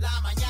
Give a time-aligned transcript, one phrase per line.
[0.00, 0.49] La mañana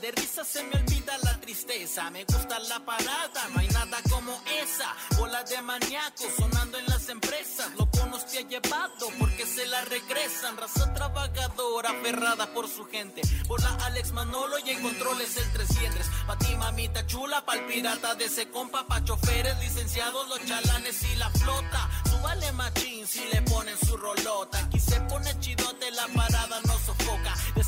[0.00, 2.10] de risa se me olvida la tristeza.
[2.10, 4.94] Me gusta la parada, no hay nada como esa.
[5.18, 7.70] Bola de maníacos sonando en las empresas.
[7.78, 10.56] Loco nos te ha llevado porque se la regresan.
[10.56, 13.20] Raza trabajadora, aferrada por su gente.
[13.46, 16.06] Por la Alex Manolo y en controles el 300.
[16.26, 18.86] Pa' ti, mamita chula, pa'l pirata de ese compa.
[18.86, 21.90] Pa' choferes, licenciados, los chalanes y la flota.
[22.08, 24.58] Súbale machín si le ponen su rolota.
[24.58, 26.99] Aquí se pone chidote, la parada no sofoca.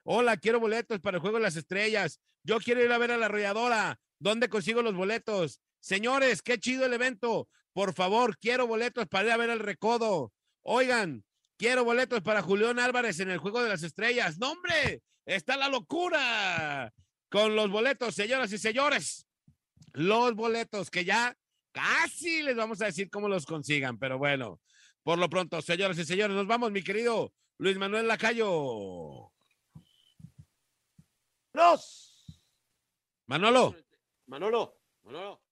[0.05, 2.21] Hola, quiero boletos para el Juego de las Estrellas.
[2.45, 4.01] Yo quiero ir a ver a la arrolladora.
[4.19, 5.61] ¿Dónde consigo los boletos?
[5.83, 7.49] Señores, qué chido el evento.
[7.73, 10.33] Por favor, quiero boletos para ir a ver el recodo.
[10.63, 11.25] Oigan,
[11.59, 14.39] quiero boletos para Julián Álvarez en el Juego de las Estrellas.
[14.39, 15.03] ¡No, hombre!
[15.27, 16.95] Está la locura
[17.29, 19.27] con los boletos, señoras y señores.
[19.93, 21.37] Los boletos que ya
[21.73, 24.61] casi les vamos a decir cómo los consigan, pero bueno,
[25.03, 29.33] por lo pronto, señoras y señores, nos vamos, mi querido Luis Manuel Lacayo.
[31.53, 32.41] ¡Los!
[33.27, 33.75] Manolo.
[34.27, 35.43] Manolo, Manolo.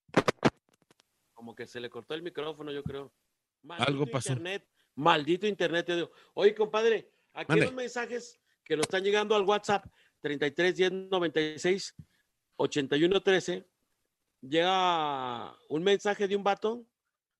[1.40, 3.14] Como que se le cortó el micrófono, yo creo.
[3.70, 4.32] Algo pasó.
[4.34, 5.86] Internet, maldito internet.
[5.86, 6.10] te digo.
[6.34, 7.64] Oye, compadre, aquí Mande.
[7.64, 9.86] los mensajes que nos están llegando al WhatsApp
[10.20, 11.94] 33 10 96
[12.56, 13.66] 81 13.
[14.42, 16.84] Llega un mensaje de un vato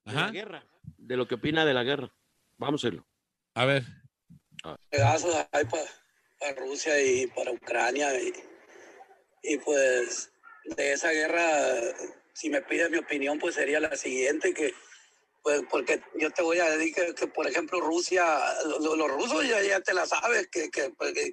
[0.07, 0.67] de la guerra,
[0.97, 2.11] de lo que opina de la guerra.
[2.57, 3.07] Vamos a verlo.
[3.53, 3.85] A ver.
[4.89, 8.33] pedazos hay para Rusia y para Ucrania y,
[9.43, 10.33] y pues
[10.75, 11.45] de esa guerra
[12.35, 14.75] si me pides mi opinión pues sería la siguiente que
[15.43, 18.25] pues porque yo te voy a decir que, por ejemplo Rusia
[18.81, 21.33] lo- los rusos ya, ya te la sabes que, que, pues, que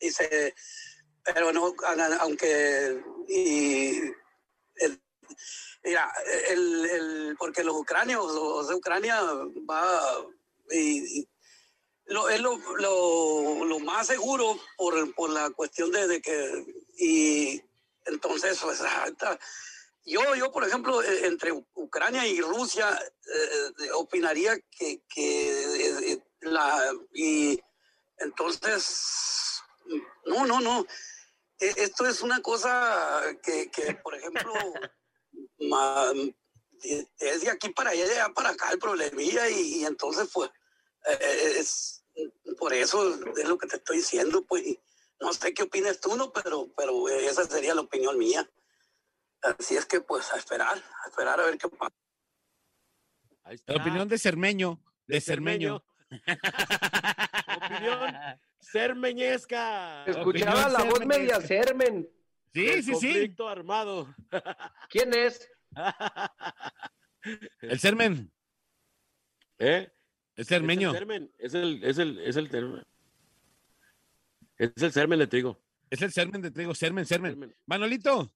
[0.00, 0.54] y se
[1.24, 1.74] pero no
[2.20, 4.00] aunque y
[5.82, 6.12] mira
[6.48, 8.26] el, el- porque los ucranios
[8.74, 9.20] Ucrania
[9.68, 10.00] va
[10.70, 11.28] y, y
[12.06, 16.64] lo, es lo, lo, lo más seguro por, por la cuestión de, de que
[16.98, 17.62] y
[18.06, 19.38] entonces pues, hasta-
[20.04, 26.24] yo yo por ejemplo eh, entre Ucrania y Rusia eh, eh, opinaría que, que eh,
[26.40, 27.60] la y
[28.18, 29.60] entonces
[30.26, 30.86] no no no.
[31.58, 34.52] E- esto es una cosa que, que por ejemplo
[35.60, 36.12] ma-
[37.18, 40.50] es de aquí para allá, de allá para acá el problemilla y, y entonces pues
[41.20, 42.02] es
[42.58, 44.64] por eso es lo que te estoy diciendo pues
[45.20, 48.50] no sé qué opinas tú no pero pero esa sería la opinión mía
[49.42, 51.94] así es que pues a esperar a esperar a ver qué pasa
[53.44, 54.80] Ahí La opinión de Cermeño.
[55.06, 55.82] De, Cermeño.
[57.56, 58.14] opinión
[58.60, 60.04] cermeñesca.
[60.04, 62.08] Escuchaba Opinión la voz media Sermen.
[62.52, 63.06] Sí, Del sí, sí.
[63.08, 64.14] conflicto armado.
[64.90, 65.48] ¿Quién es?
[67.60, 68.30] El Cermen.
[69.58, 69.90] ¿Eh?
[70.36, 70.90] El Cermeño.
[70.90, 72.86] Es el sermen, es el, es el, es el sermen.
[74.56, 75.60] Es el sermen de trigo.
[75.90, 76.74] Es el Cermen de trigo.
[76.74, 77.32] Cermen, Cermen.
[77.32, 77.56] Sermen.
[77.66, 78.32] Manolito,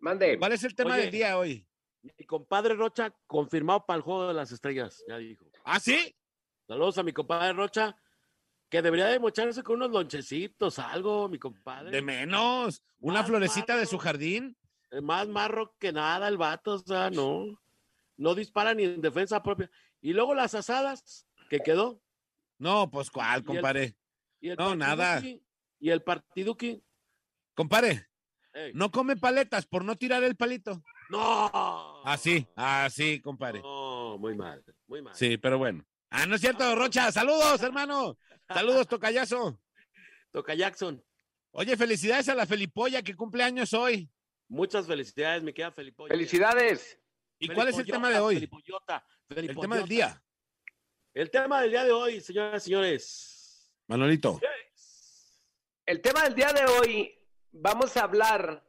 [0.00, 0.38] Mande.
[0.38, 1.02] ¿cuál es el tema Oye.
[1.02, 1.66] del día hoy?
[2.02, 5.44] Mi compadre Rocha confirmado para el juego de las estrellas, ya dijo.
[5.64, 6.14] ¿Ah, sí?
[6.66, 7.96] Saludos a mi compadre Rocha,
[8.68, 11.90] que debería de mocharse con unos lonchecitos, algo, mi compadre.
[11.90, 12.82] De menos.
[12.98, 14.56] Una Más florecita de su jardín.
[14.90, 17.60] Es Más marro que nada el vato, o sea, no.
[18.16, 19.70] No dispara ni en defensa propia.
[20.00, 22.02] Y luego las asadas que quedó.
[22.58, 23.96] No, pues cuál, compadre.
[24.40, 25.22] Y el No, nada.
[25.78, 26.82] Y el partiduki.
[27.54, 28.08] Compadre,
[28.54, 30.82] Ey, no come paletas por no tirar el palito.
[31.08, 32.02] No.
[32.04, 33.60] Así, así, compadre.
[33.60, 35.14] No, muy mal, muy mal.
[35.14, 35.84] Sí, pero bueno.
[36.10, 37.10] Ah, no es cierto, Rocha.
[37.10, 38.18] Saludos, hermano.
[38.48, 39.58] Saludos, tocayazo.
[40.30, 41.02] Toca Jackson.
[41.52, 44.10] Oye, felicidades a la Felipolla que cumple años hoy.
[44.48, 46.04] Muchas felicidades, me queda Felipe.
[46.08, 46.98] Felicidades.
[47.38, 48.34] ¿Y cuál es el tema de hoy?
[48.36, 49.86] Felipollota, El tema del Felipollota.
[49.86, 50.22] día.
[51.14, 53.72] El tema del día de hoy, señoras y señores.
[53.86, 54.40] Manolito.
[55.84, 57.14] El tema del día de hoy,
[57.52, 58.64] vamos a hablar,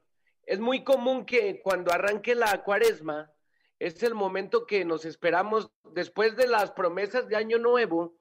[0.45, 3.31] es muy común que cuando arranque la cuaresma,
[3.79, 8.17] es el momento que nos esperamos después de las promesas de Año Nuevo,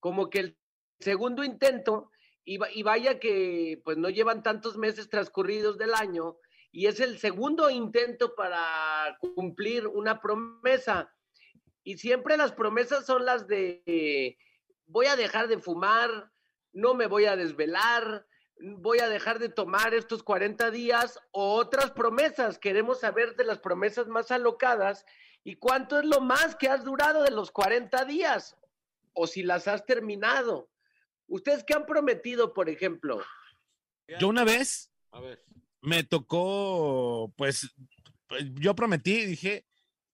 [0.00, 0.58] como que el
[1.00, 2.10] segundo intento,
[2.44, 6.36] y, va- y vaya que pues no llevan tantos meses transcurridos del año,
[6.70, 11.12] y es el segundo intento para cumplir una promesa.
[11.82, 14.36] Y siempre las promesas son las de
[14.86, 16.30] voy a dejar de fumar,
[16.72, 18.26] no me voy a desvelar,
[18.60, 22.58] voy a dejar de tomar estos 40 días o otras promesas.
[22.58, 25.04] Queremos saber de las promesas más alocadas
[25.44, 28.56] y cuánto es lo más que has durado de los 40 días
[29.12, 30.70] o si las has terminado.
[31.28, 33.20] ¿Ustedes qué han prometido, por ejemplo?
[34.20, 35.42] Yo una vez A ver.
[35.80, 37.74] me tocó, pues,
[38.28, 39.66] pues, yo prometí, dije,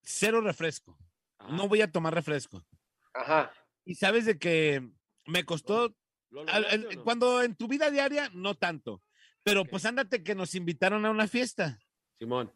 [0.02, 0.96] cero refresco.
[1.38, 1.52] Ajá.
[1.52, 2.64] No voy a tomar refresco.
[3.12, 3.52] Ajá.
[3.84, 4.88] Y sabes de que
[5.26, 5.94] me costó, ¿Lo
[6.32, 7.04] al- lograste al- o no?
[7.04, 9.02] cuando en tu vida diaria, no tanto.
[9.42, 11.78] Pero pues ándate que nos invitaron a una fiesta.
[12.18, 12.52] Simón.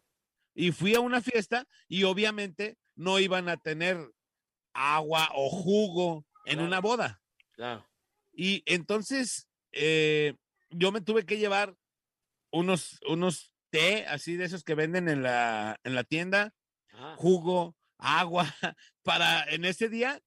[0.55, 3.97] Y fui a una fiesta y obviamente no iban a tener
[4.73, 6.67] agua o jugo en Claro.
[6.67, 7.21] una boda.
[7.53, 7.85] Claro.
[8.31, 10.33] Y entonces eh,
[10.69, 11.75] yo me tuve que llevar
[12.51, 16.53] unos, unos té así de esos que venden en la, en la tienda,
[16.93, 17.15] Ajá.
[17.17, 18.45] jugo, agua,
[19.03, 20.21] para en ese día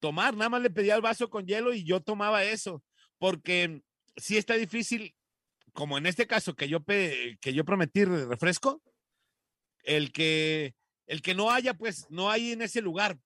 [0.00, 0.34] tomar.
[0.34, 2.82] Nada más le pedía el vaso con hielo y yo tomaba eso,
[3.18, 3.82] porque
[4.16, 5.14] sí está difícil,
[5.72, 8.82] como en este caso que yo, que yo prometí re- refresco,
[9.82, 10.74] el que,
[11.06, 13.18] el que no haya, pues no hay en ese lugar.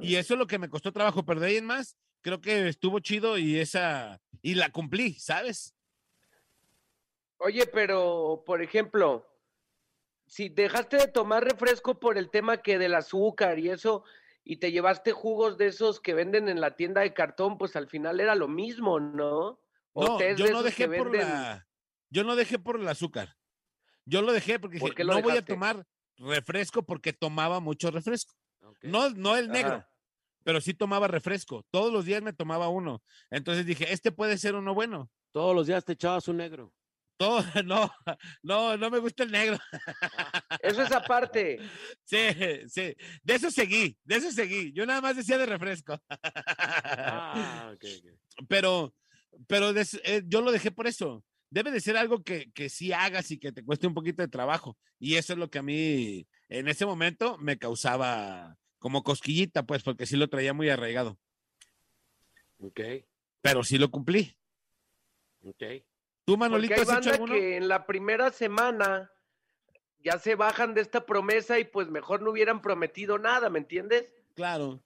[0.00, 2.68] Y eso es lo que me costó trabajo, pero de ahí en más, creo que
[2.68, 5.74] estuvo chido y esa, y la cumplí, ¿sabes?
[7.38, 9.26] Oye, pero, por ejemplo,
[10.26, 14.04] si dejaste de tomar refresco por el tema que del azúcar y eso,
[14.50, 17.86] y te llevaste jugos de esos que venden en la tienda de cartón, pues al
[17.86, 19.60] final era lo mismo, ¿no?
[19.92, 21.68] O No, yo no dejé por venden- la,
[22.08, 23.36] yo no dejé por el azúcar.
[24.04, 25.86] Yo lo dejé porque ¿Por dije, no voy a tomar
[26.16, 28.34] refresco porque tomaba mucho refresco.
[28.82, 29.90] No, no el negro, Ajá.
[30.42, 31.64] pero sí tomaba refresco.
[31.70, 33.04] Todos los días me tomaba uno.
[33.30, 35.12] Entonces dije, este puede ser uno bueno.
[35.30, 36.72] Todos los días te echabas un negro.
[37.20, 37.92] Todo, no,
[38.42, 39.58] no, no me gusta el negro.
[40.62, 41.58] Eso es aparte.
[42.02, 42.16] Sí,
[42.68, 42.94] sí.
[43.22, 44.72] De eso seguí, de eso seguí.
[44.72, 46.00] Yo nada más decía de refresco.
[46.08, 48.18] Ah, ok, ok.
[48.48, 48.94] pero,
[49.46, 51.22] pero des- eh, yo lo dejé por eso.
[51.50, 54.28] Debe de ser algo que, que sí hagas y que te cueste un poquito de
[54.28, 54.78] trabajo.
[54.98, 59.82] Y eso es lo que a mí en ese momento me causaba como cosquillita, pues,
[59.82, 61.18] porque sí lo traía muy arraigado.
[62.60, 62.80] Ok,
[63.42, 64.34] Pero sí lo cumplí.
[65.44, 65.62] ok.
[66.30, 67.34] ¿Tú, Porque Manolito, hay has hecho banda alguno?
[67.34, 69.10] que en la primera semana
[69.98, 74.06] ya se bajan de esta promesa y pues mejor no hubieran prometido nada, ¿me entiendes?
[74.36, 74.80] Claro.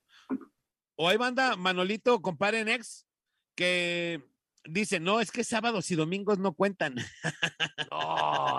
[0.96, 3.06] O hay banda, Manolito, compare en ex,
[3.54, 4.22] que
[4.64, 6.94] dice, no, es que sábados y domingos no cuentan.
[7.90, 8.58] No,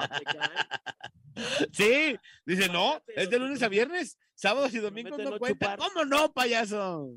[1.73, 5.77] sí, dice, no, es de lunes a viernes, sábados y domingos no no cuentan.
[5.77, 5.89] chupar.
[5.89, 7.09] ¿Cómo no, payaso?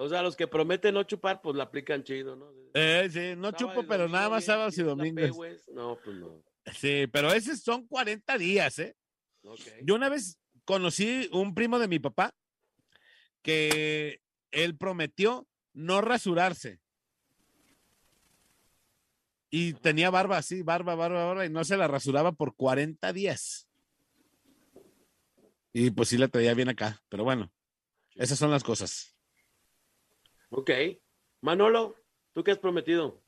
[0.00, 2.52] O sea, los que prometen no chupar, pues la aplican chido, ¿no?
[2.72, 5.36] Eh, sí, no Sábado chupo, pero nada más sábados y domingos.
[5.74, 6.40] No, pues no.
[6.72, 8.96] Sí, pero esos son 40 días, ¿eh?
[9.42, 9.60] Ok.
[9.82, 12.32] Yo una vez conocí un primo de mi papá
[13.42, 14.20] que
[14.52, 16.78] él prometió no rasurarse.
[19.50, 23.68] Y tenía barba así, barba, barba, barba, y no se la rasuraba por 40 días.
[25.72, 27.52] Y pues sí la traía bien acá, pero bueno,
[28.14, 29.17] esas son las cosas.
[30.50, 30.70] Ok.
[31.40, 31.94] Manolo,
[32.32, 33.22] ¿tú qué has prometido?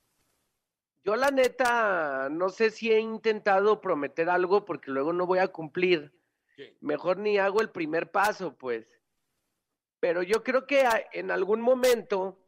[1.05, 5.49] Yo la neta no sé si he intentado prometer algo porque luego no voy a
[5.49, 6.13] cumplir.
[6.57, 6.77] Sí.
[6.81, 8.87] Mejor ni hago el primer paso, pues.
[10.01, 12.39] Pero yo creo que en algún momento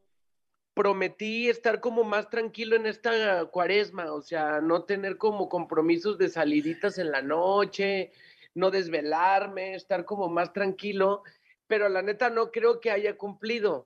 [0.75, 6.29] prometí estar como más tranquilo en esta cuaresma, o sea, no tener como compromisos de
[6.29, 8.13] saliditas en la noche,
[8.55, 11.23] no desvelarme, estar como más tranquilo,
[11.67, 13.85] pero la neta no creo que haya cumplido.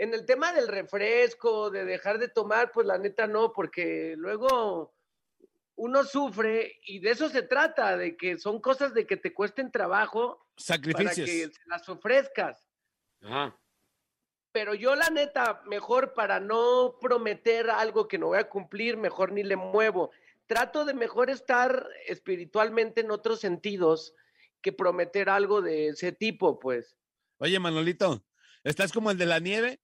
[0.00, 4.94] En el tema del refresco, de dejar de tomar, pues la neta no, porque luego
[5.74, 9.70] uno sufre y de eso se trata, de que son cosas de que te cuesten
[9.70, 11.28] trabajo para Sacrificios.
[11.28, 12.64] que se las ofrezcas.
[13.20, 13.60] Ajá.
[14.52, 19.32] Pero yo la neta, mejor para no prometer algo que no voy a cumplir, mejor
[19.32, 20.12] ni le muevo.
[20.46, 24.14] Trato de mejor estar espiritualmente en otros sentidos
[24.62, 26.96] que prometer algo de ese tipo, pues.
[27.36, 28.24] Oye, Manolito,
[28.64, 29.78] estás como el de la nieve,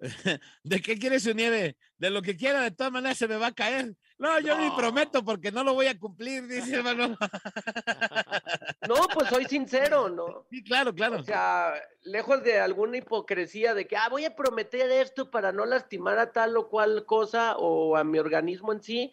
[0.62, 1.76] ¿De qué quiere su nieve?
[1.96, 3.94] De lo que quiera, de todas maneras se me va a caer.
[4.18, 7.16] No, yo ni prometo porque no lo voy a cumplir, dice hermano.
[8.88, 10.46] No, pues soy sincero, ¿no?
[10.50, 11.18] Sí, claro, claro.
[11.18, 15.66] O sea, lejos de alguna hipocresía de que, ah, voy a prometer esto para no
[15.66, 19.12] lastimar a tal o cual cosa o a mi organismo en sí,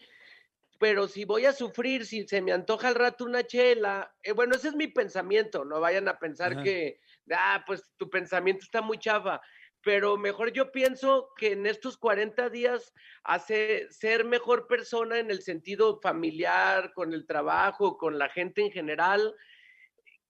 [0.80, 4.56] pero si voy a sufrir, si se me antoja al rato una chela, eh, bueno,
[4.56, 6.64] ese es mi pensamiento, no vayan a pensar Ajá.
[6.64, 7.00] que,
[7.32, 9.42] ah, pues tu pensamiento está muy chafa,
[9.86, 12.92] pero mejor yo pienso que en estos 40 días
[13.24, 18.72] hace ser mejor persona en el sentido familiar, con el trabajo, con la gente en
[18.72, 19.36] general,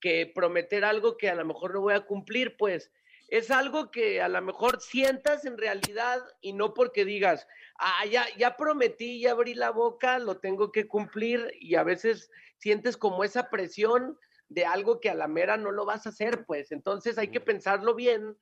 [0.02, 2.92] que prometer algo que a lo mejor no voy a cumplir, pues
[3.30, 7.48] es algo que a lo mejor sientas en realidad y no porque digas,
[7.80, 12.30] ah, ya, ya prometí, ya abrí la boca, lo tengo que cumplir y a veces
[12.58, 14.20] sientes como esa presión
[14.50, 16.74] de algo que a la mera no lo vas a hacer, pues.
[16.74, 18.36] Entonces hay que pensarlo bien,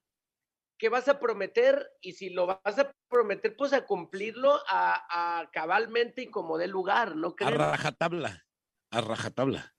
[0.83, 5.49] qué vas a prometer y si lo vas a prometer, pues a cumplirlo a, a
[5.49, 7.57] cabalmente y como dé lugar, ¿no A crees?
[7.57, 8.45] rajatabla.
[8.91, 9.73] A rajatabla.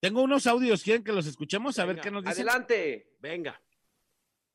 [0.00, 1.78] Tengo unos audios, ¿quieren que los escuchemos?
[1.78, 2.48] A ver qué nos dicen.
[2.48, 3.12] Adelante.
[3.20, 3.62] Venga.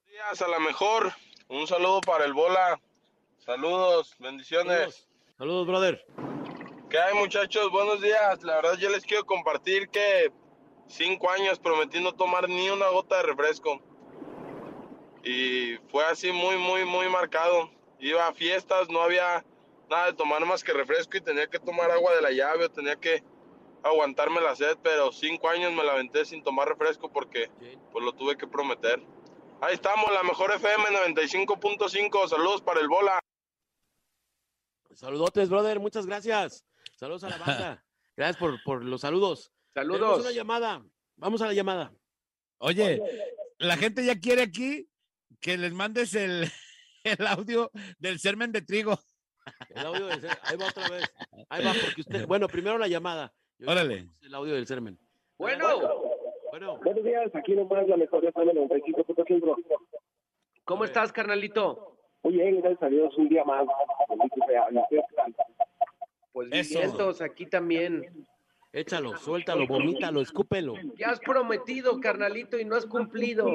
[0.06, 1.14] días, a la mejor.
[1.48, 2.78] Un saludo para el Bola.
[3.38, 4.76] Saludos, bendiciones.
[4.78, 5.08] Saludos,
[5.38, 6.06] Saludos, brother.
[6.90, 7.72] ¿Qué hay, muchachos?
[7.72, 8.44] Buenos días.
[8.44, 10.30] La verdad, yo les quiero compartir que
[10.88, 13.82] cinco años prometí no tomar ni una gota de refresco.
[15.24, 17.70] Y fue así muy, muy, muy marcado.
[18.00, 19.46] Iba a fiestas, no había
[19.90, 22.70] nada de tomar más que refresco y tenía que tomar agua de la llave o
[22.72, 23.24] tenía que
[23.84, 27.50] aguantarme la sed, pero cinco años me la aventé sin tomar refresco porque
[27.92, 29.02] pues lo tuve que prometer.
[29.62, 32.28] Ahí estamos, la mejor FM 95.5.
[32.30, 33.20] Saludos para el Bola.
[34.94, 35.80] Saludotes, brother.
[35.80, 36.66] Muchas gracias.
[36.96, 37.86] Saludos a la banda.
[38.18, 39.54] Gracias por, por los saludos.
[39.74, 40.22] Tenemos Saludos.
[40.22, 40.84] una llamada.
[41.16, 41.94] Vamos a la llamada.
[42.58, 43.02] Oye,
[43.60, 44.90] la gente ya quiere aquí
[45.40, 46.46] que les mandes el,
[47.04, 49.00] el audio del sermen de trigo.
[49.70, 51.04] El audio del ser- Ahí va otra vez.
[51.50, 52.26] Ahí va, porque usted.
[52.28, 53.34] Bueno, primero la llamada.
[53.58, 54.10] Y ahorita Órale.
[54.22, 54.98] El audio del sermen.
[55.38, 55.68] Bueno,
[56.52, 59.56] Bueno, Buenos días, aquí nomás la mejor de 95.5.
[60.66, 61.98] ¿cómo estás, carnalito?
[62.24, 63.66] Muy bien, gracias a Dios, un día más.
[66.32, 66.80] Pues Eso.
[66.80, 68.28] vientos, aquí también.
[68.74, 70.76] échalo, suéltalo, vomítalo, escúpelo.
[70.98, 73.48] Ya has prometido, carnalito, y no has cumplido.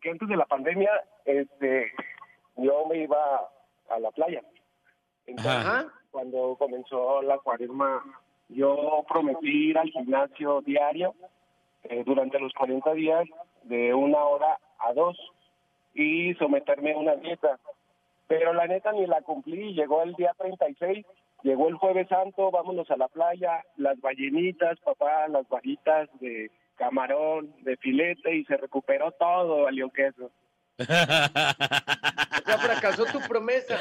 [0.00, 0.90] Que antes de la pandemia,
[1.24, 1.92] este,
[2.56, 3.48] yo me iba
[3.88, 4.42] a la playa.
[5.26, 5.86] Entonces, Ajá.
[6.10, 8.02] Cuando comenzó la cuaresma,
[8.48, 11.14] yo prometí ir al gimnasio diario
[11.84, 13.28] eh, durante los 40 días
[13.62, 15.16] de una hora a dos
[15.94, 17.58] y someterme a una dieta.
[18.26, 21.06] Pero la neta ni la cumplí, llegó el día 36,
[21.42, 27.54] llegó el jueves santo, vámonos a la playa, las ballenitas, papá, las bajitas de camarón,
[27.60, 30.30] de filete y se recuperó todo, valió queso.
[32.40, 33.76] O sea, fracasó tu promesa.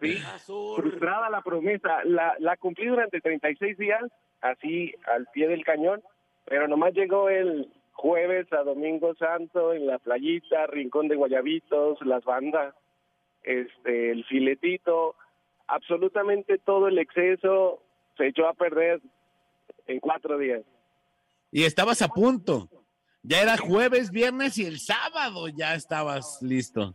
[0.00, 0.80] Sí, Azul.
[0.80, 2.02] frustrada la promesa.
[2.04, 4.02] La, la cumplí durante 36 días,
[4.40, 6.02] así al pie del cañón,
[6.46, 12.24] pero nomás llegó el jueves a Domingo Santo en la playita, Rincón de Guayabitos, las
[12.24, 12.74] bandas,
[13.42, 15.14] este, el filetito,
[15.66, 17.82] absolutamente todo el exceso
[18.16, 19.00] se echó a perder
[19.86, 20.62] en cuatro días.
[21.50, 22.68] Y estabas a punto.
[23.22, 26.94] Ya era jueves, viernes y el sábado ya estabas listo.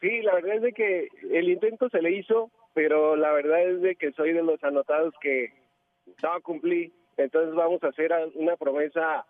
[0.00, 3.80] Sí, la verdad es de que el intento se le hizo, pero la verdad es
[3.82, 5.52] de que soy de los anotados que
[6.22, 6.92] no cumplí.
[7.16, 9.26] Entonces vamos a hacer una promesa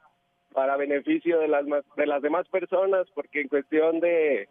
[0.52, 4.48] para beneficio de las más- de las demás personas, porque en cuestión de,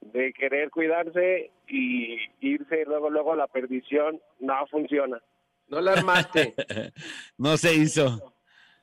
[0.00, 5.20] de querer cuidarse y irse luego luego a la perdición no funciona,
[5.68, 6.54] No la armaste.
[7.38, 8.34] No se hizo.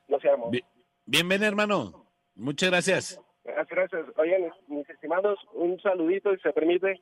[0.08, 0.50] no se armó.
[1.06, 1.28] Bien.
[1.28, 2.06] Bienvenido, hermano.
[2.34, 3.20] Muchas gracias.
[3.44, 4.06] Gracias, gracias.
[4.16, 7.00] Oigan, mis estimados, un saludito si se permite.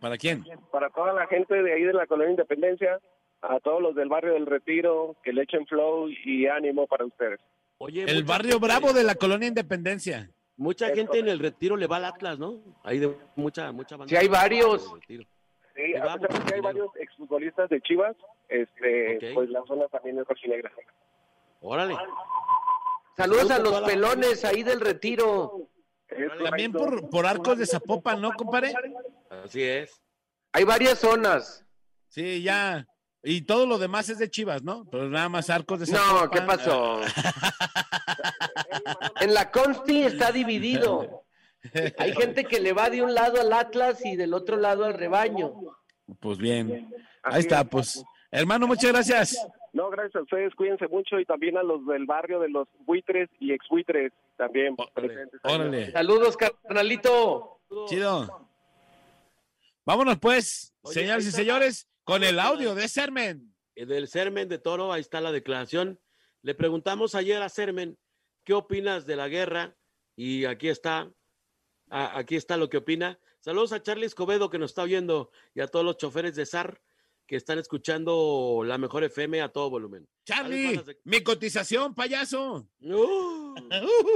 [0.00, 0.44] ¿Para quién?
[0.70, 3.00] para toda la gente de ahí de la colonia Independencia,
[3.40, 7.40] a todos los del barrio del Retiro, que le echen flow y ánimo para ustedes.
[7.78, 10.30] Oye, El barrio gente- bravo de la colonia Independencia.
[10.58, 12.60] Mucha gente en el retiro le va al Atlas, ¿no?
[12.82, 14.08] Hay de mucha, mucha banda.
[14.08, 14.90] Sí, hay varios.
[15.06, 15.18] Sí,
[15.76, 18.16] Ahí a vamos, pesar de que hay varios exfutbolistas de Chivas,
[18.48, 20.72] este, pues la zona también es rojinegra.
[21.60, 21.94] Órale.
[23.16, 25.70] Saludos a los pelones ahí del retiro.
[26.44, 28.74] También por, por arcos de Zapopan, ¿no, compadre?
[29.30, 30.00] Así es.
[30.52, 31.64] Hay varias zonas.
[32.08, 32.86] Sí, ya.
[33.22, 34.84] Y todo lo demás es de Chivas, ¿no?
[34.90, 36.14] Pero nada más arcos de Zapopan.
[36.14, 37.00] No, ¿qué pasó?
[39.20, 41.24] En la Consti está dividido.
[41.98, 44.94] Hay gente que le va de un lado al Atlas y del otro lado al
[44.94, 45.54] rebaño.
[46.20, 46.88] Pues bien.
[47.22, 47.68] Ahí está, es.
[47.68, 48.04] pues.
[48.30, 49.36] Hermano, muchas gracias.
[49.76, 53.28] No, gracias a ustedes, cuídense mucho y también a los del barrio de los buitres
[53.38, 55.38] y ex buitres también presentes.
[55.44, 55.92] Órale.
[55.92, 57.60] Saludos, carnalito.
[57.86, 58.48] Chido.
[59.84, 63.54] Vámonos pues, Oye, señores y señores, con el audio de Sermen.
[63.74, 66.00] Eh, Del Sermen de Toro, ahí está la declaración.
[66.40, 67.98] Le preguntamos ayer a Sermen,
[68.44, 69.76] ¿qué opinas de la guerra?
[70.16, 71.10] Y aquí está,
[71.90, 73.18] a- aquí está lo que opina.
[73.40, 76.80] Saludos a Charlie Escobedo que nos está viendo y a todos los choferes de SAR
[77.26, 80.08] que están escuchando la mejor FM a todo volumen.
[80.24, 82.68] Charlie, de- mi cotización, payaso.
[82.80, 83.54] ¡Uh!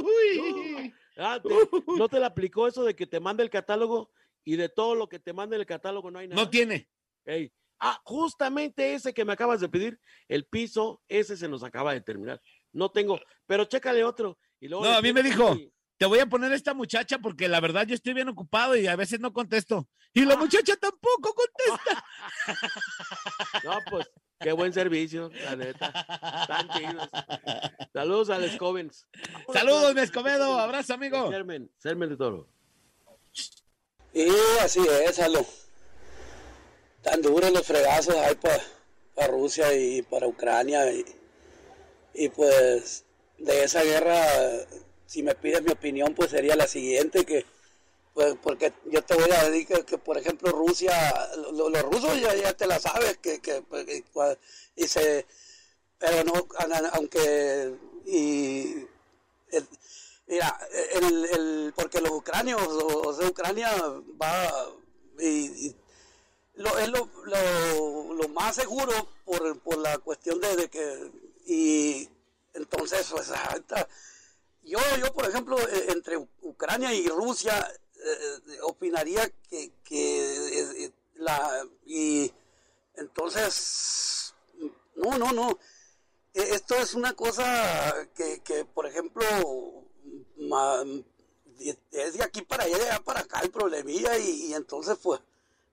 [0.03, 0.95] Uy.
[1.17, 1.49] Ah, te-
[1.97, 4.11] ¿No te la aplicó eso de que te manda el catálogo
[4.45, 6.41] y de todo lo que te manda en el catálogo no hay nada?
[6.43, 6.89] No tiene.
[7.25, 7.53] Ey,
[7.83, 9.99] Ah, justamente ese que me acabas de pedir,
[10.29, 12.39] el piso, ese se nos acaba de terminar.
[12.73, 14.39] No tengo, pero chécale otro.
[14.61, 17.47] Y luego No, a mí me dijo, y- te voy a poner esta muchacha porque
[17.47, 19.87] la verdad yo estoy bien ocupado y a veces no contesto.
[20.15, 22.05] Y la muchacha tampoco contesta.
[23.65, 25.93] No, pues, qué buen servicio, la neta.
[26.49, 27.09] Tan chidos.
[27.93, 29.07] Saludos a Les Covens.
[29.53, 30.59] Saludos, mi Escobedo.
[30.59, 31.31] Abrazo, amigo.
[31.31, 32.49] Sermen, Sermen de Toro.
[34.15, 34.27] Y
[34.63, 35.45] así es, Alo.
[37.03, 40.91] Tan duros los fregazos hay para Rusia y para Ucrania.
[40.91, 41.05] Y,
[42.15, 43.05] y pues
[43.37, 44.17] de esa guerra,
[45.11, 47.45] si me pides mi opinión, pues sería la siguiente, que
[48.15, 50.93] pues porque yo te voy a decir que, que, por ejemplo Rusia,
[51.53, 54.39] lo- los rusos ya, ya te la sabes, que, que, pues,
[54.77, 55.27] y, se,
[55.99, 56.35] pero no,
[56.93, 57.75] aunque,
[58.07, 58.87] y,
[60.29, 60.59] mira,
[60.95, 63.71] el, el- porque los ucranios, o, sea, Ucrania
[64.21, 64.69] va,
[65.19, 65.77] y, y
[66.55, 68.93] lo, es lo, lo, lo más seguro
[69.25, 71.11] por, por la cuestión de, de que,
[71.47, 72.09] y
[72.55, 73.89] entonces, pues, ahorita,
[74.65, 77.55] yo, yo, por ejemplo, eh, entre Ucrania y Rusia,
[77.97, 82.33] eh, opinaría que, que la, y
[82.95, 84.35] entonces,
[84.97, 85.59] no, no, no,
[86.33, 89.23] esto es una cosa que, que por ejemplo,
[91.91, 95.21] es de aquí para allá, de allá para acá el problemilla y, y entonces, pues,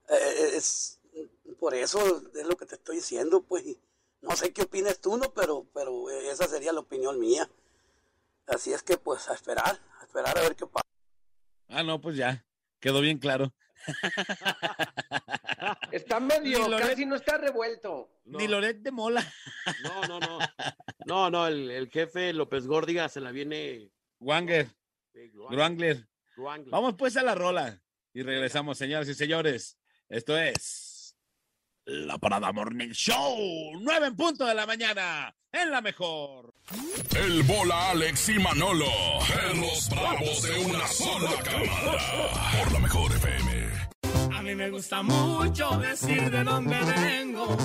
[0.10, 0.98] es
[1.60, 2.00] por eso
[2.36, 3.64] es lo que te estoy diciendo, pues,
[4.22, 5.32] no sé qué opinas tú, ¿no?
[5.34, 7.50] Pero, pero esa sería la opinión mía.
[8.48, 10.86] Así es que, pues, a esperar, a esperar a ver qué pasa.
[11.70, 12.46] Ah, no, pues ya.
[12.80, 13.54] Quedó bien claro.
[15.92, 18.10] Está medio, Loret- casi no está revuelto.
[18.26, 19.26] No, Ni Loret de Mola.
[19.84, 20.40] no, no, no.
[21.06, 23.92] No, no, el, el jefe López Górdiga se la viene.
[24.20, 24.68] Wanger.
[25.50, 26.08] Wrangler.
[26.68, 27.82] Vamos pues a la rola
[28.14, 29.80] y regresamos, señoras y señores.
[30.10, 30.87] Esto es
[31.90, 36.54] La Parada Morning Show, nueve en punto de la mañana, en la mejor.
[37.16, 38.92] El bola Alex y Manolo,
[39.26, 41.98] perros bravos de una sola cámara.
[42.60, 44.36] Por la mejor FM.
[44.36, 47.56] A mí me gusta mucho decir de dónde vengo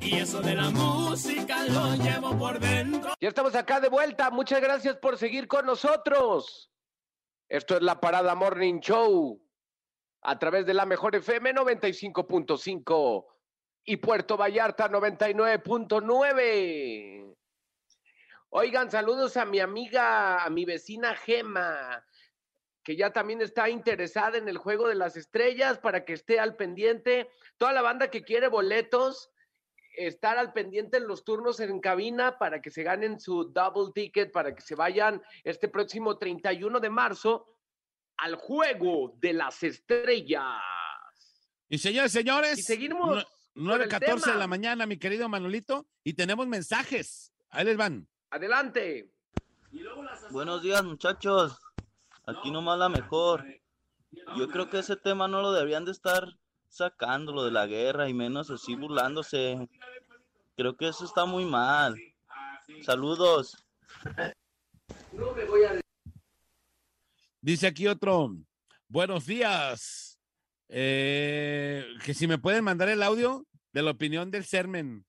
[0.00, 3.14] y eso de la música lo llevo por dentro.
[3.20, 4.28] Ya estamos acá de vuelta.
[4.30, 6.72] Muchas gracias por seguir con nosotros.
[7.48, 9.40] Esto es la Parada Morning Show
[10.22, 13.37] a través de la Mejor FM 95.5
[13.88, 17.34] y Puerto Vallarta 99.9.
[18.50, 22.04] Oigan, saludos a mi amiga, a mi vecina Gema,
[22.84, 26.54] que ya también está interesada en el juego de las estrellas para que esté al
[26.54, 27.30] pendiente.
[27.56, 29.30] Toda la banda que quiere boletos,
[29.96, 34.32] estar al pendiente en los turnos en cabina para que se ganen su double ticket,
[34.32, 37.56] para que se vayan este próximo 31 de marzo
[38.18, 40.60] al juego de las estrellas.
[41.70, 43.26] Y señores, señores, Y seguimos
[43.58, 47.32] 9.14 de la mañana, mi querido Manolito, y tenemos mensajes.
[47.50, 48.06] Ahí les van.
[48.30, 49.10] Adelante.
[50.30, 51.58] Buenos días, muchachos.
[52.24, 53.44] Aquí nomás la mejor.
[54.36, 58.08] Yo creo que ese tema no lo deberían de estar sacando, lo de la guerra,
[58.08, 59.68] y menos así burlándose.
[60.56, 61.96] Creo que eso está muy mal.
[62.84, 63.66] Saludos.
[67.40, 68.36] Dice aquí otro,
[68.86, 70.16] buenos días.
[70.68, 75.04] Eh, que si me pueden mandar el audio de la opinión del Sermen,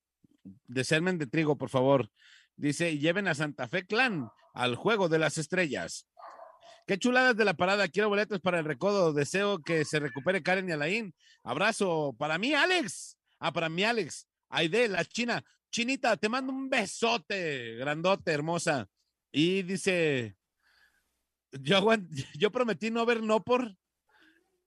[0.67, 2.09] de Sermen de Trigo, por favor.
[2.55, 6.07] Dice, lleven a Santa Fe Clan al juego de las estrellas.
[6.85, 7.87] Qué chuladas de la parada.
[7.87, 9.13] Quiero boletos para el recodo.
[9.13, 11.13] Deseo que se recupere Karen y Alain.
[11.43, 13.15] Abrazo para mí, Alex.
[13.39, 14.27] Ah, para mí, Alex.
[14.49, 15.43] Aide, la china.
[15.71, 17.75] Chinita, te mando un besote.
[17.75, 18.89] Grandote, hermosa.
[19.31, 20.35] Y dice,
[21.51, 21.85] yo,
[22.39, 23.75] yo prometí no ver no por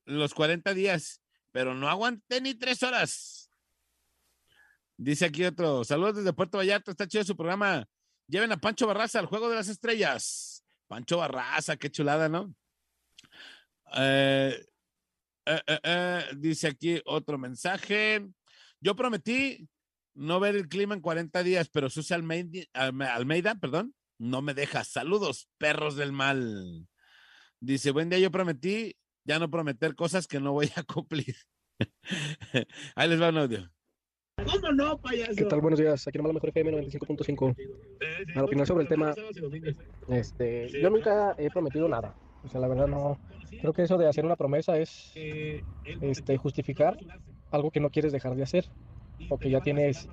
[0.05, 3.50] los 40 días, pero no aguanté ni tres horas.
[5.02, 7.84] Dice aquí otro, saludos desde Puerto Vallarta, está chido su programa.
[8.28, 10.64] Lleven a Pancho Barraza al Juego de las Estrellas.
[10.86, 12.54] Pancho Barraza, qué chulada, ¿no?
[13.96, 14.64] Eh,
[15.46, 18.24] eh, eh, dice aquí otro mensaje.
[18.80, 19.68] Yo prometí
[20.14, 24.54] no ver el clima en 40 días, pero Susi Almeida, Alme- Almeida, perdón, no me
[24.54, 24.84] deja.
[24.84, 26.86] Saludos, perros del mal.
[27.58, 31.34] Dice, buen día, yo prometí ya no prometer cosas que no voy a cumplir.
[32.94, 33.71] Ahí les va un audio.
[34.44, 35.35] ¿Cómo no, payaso?
[35.37, 35.61] ¿Qué tal?
[35.61, 36.07] Buenos días.
[36.07, 37.57] Aquí nomás la mejor FM 95.5.
[38.35, 39.14] Para opinar sobre el tema,
[40.09, 42.14] este, yo nunca he prometido nada.
[42.44, 43.18] O sea, la verdad no.
[43.61, 45.12] Creo que eso de hacer una promesa es
[46.00, 46.96] este, justificar
[47.50, 48.66] algo que no quieres dejar de hacer
[49.28, 50.09] o que ya tienes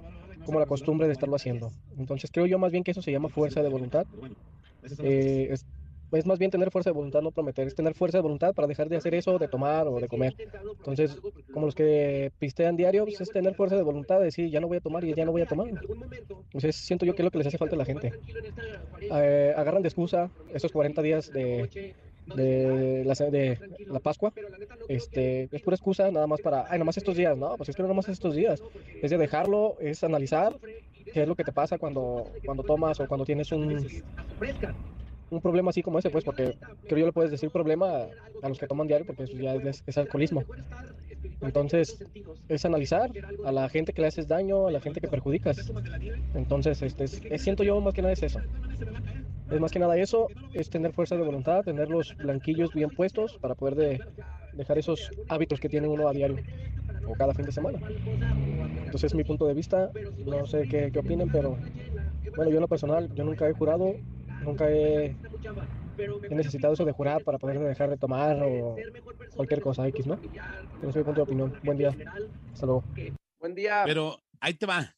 [0.45, 1.71] como la costumbre de estarlo haciendo.
[1.97, 4.05] Entonces creo yo más bien que eso se llama fuerza de voluntad.
[4.99, 5.65] Eh, es,
[6.11, 8.67] es más bien tener fuerza de voluntad, no prometer, es tener fuerza de voluntad para
[8.67, 10.35] dejar de hacer eso, de tomar o de comer.
[10.77, 11.17] Entonces,
[11.53, 14.67] como los que pistean diario, pues es tener fuerza de voluntad de decir, ya no
[14.67, 15.67] voy a tomar y ya no voy a tomar.
[15.67, 18.13] Entonces, siento yo que es lo que les hace falta a la gente.
[19.01, 21.93] Eh, agarran de excusa esos 40 días de,
[22.35, 24.33] de la, de la Pascua,
[24.87, 27.75] este, es pura excusa nada más para, ay, nada más estos días, no, pues es
[27.75, 28.61] que no nada más estos días,
[29.01, 30.55] es de dejarlo, es analizar
[31.13, 33.85] qué es lo que te pasa cuando, cuando tomas o cuando tienes un,
[35.31, 38.07] un problema así como ese, pues, porque creo yo le puedes decir problema
[38.41, 40.43] a, los que toman diario, porque eso ya es, es, alcoholismo.
[41.41, 42.03] Entonces,
[42.47, 43.11] es analizar
[43.45, 45.71] a la gente que le haces daño, a la gente que perjudicas.
[46.33, 48.39] Entonces, este, es, siento yo más que nada es eso.
[49.51, 53.37] Es más que nada eso, es tener fuerza de voluntad, tener los blanquillos bien puestos
[53.39, 53.99] para poder de,
[54.53, 56.37] dejar esos hábitos que tiene uno a diario
[57.07, 57.79] o cada fin de semana.
[58.85, 59.89] Entonces, mi punto de vista,
[60.25, 61.57] no sé qué, qué opinen, pero
[62.35, 63.95] bueno, yo en lo personal, yo nunca he jurado
[64.49, 65.15] Nunca he,
[65.99, 68.75] he, necesitado eso de jurar para poder dejar de tomar o
[69.35, 70.15] cualquier cosa X, ¿no?
[70.15, 71.59] Es mi punto de opinión.
[71.63, 71.95] Buen día.
[72.51, 72.83] Hasta luego.
[73.39, 73.83] Buen día.
[73.85, 74.95] Pero ahí te va.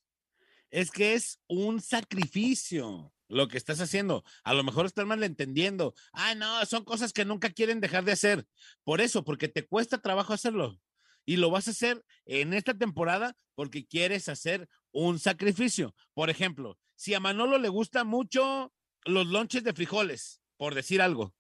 [0.70, 4.24] Es que es un sacrificio lo que estás haciendo.
[4.46, 5.96] A lo mejor estás malentendiendo.
[6.14, 8.46] Ah, no, son cosas que nunca quieren dejar de hacer.
[8.86, 10.80] Por eso, porque te cuesta trabajo hacerlo.
[11.26, 15.94] Y lo vas a hacer en esta temporada porque quieres hacer un sacrificio.
[16.14, 18.72] Por ejemplo, si a Manolo le gusta mucho
[19.06, 21.34] los lonches de frijoles, por decir algo.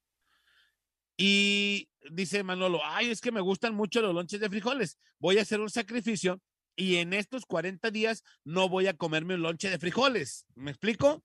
[1.17, 4.97] Y dice Manolo, ay, es que me gustan mucho los lonches de frijoles.
[5.19, 6.41] Voy a hacer un sacrificio
[6.75, 10.45] y en estos 40 días no voy a comerme un lonche de frijoles.
[10.55, 11.23] ¿Me explico?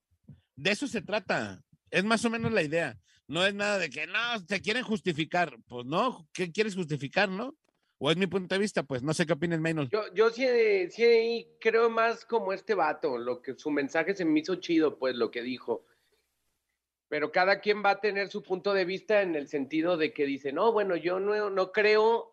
[0.54, 1.62] De eso se trata.
[1.90, 2.98] Es más o menos la idea.
[3.28, 5.56] No es nada de que no, se quieren justificar.
[5.66, 7.56] Pues no, ¿qué quieres justificar, no?
[7.98, 9.88] O es mi punto de vista, pues no sé qué opinas, Maynard.
[9.90, 10.46] Yo, yo sí,
[10.90, 15.16] sí creo más como este vato, lo que su mensaje se me hizo chido, pues
[15.16, 15.86] lo que dijo
[17.08, 20.26] pero cada quien va a tener su punto de vista en el sentido de que
[20.26, 22.32] dice, no, bueno, yo no, no creo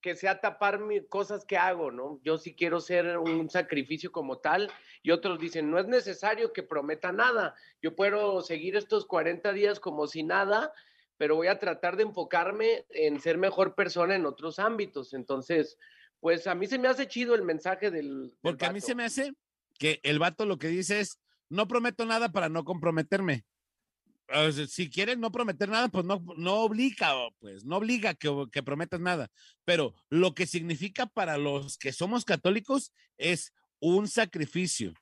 [0.00, 2.20] que sea tapar cosas que hago, ¿no?
[2.22, 4.70] Yo sí quiero ser un sacrificio como tal
[5.02, 9.80] y otros dicen, no es necesario que prometa nada, yo puedo seguir estos 40 días
[9.80, 10.72] como si nada,
[11.16, 15.14] pero voy a tratar de enfocarme en ser mejor persona en otros ámbitos.
[15.14, 15.78] Entonces,
[16.20, 18.28] pues a mí se me hace chido el mensaje del...
[18.28, 19.32] del Porque a mí se me hace
[19.78, 23.44] que el vato lo que dice es, no prometo nada para no comprometerme
[24.68, 29.30] si quieres no prometer nada, pues no, no obliga, pues no obliga que, prometas nada.
[29.64, 34.94] Pero lo que significa para los que somos católicos es un sacrificio,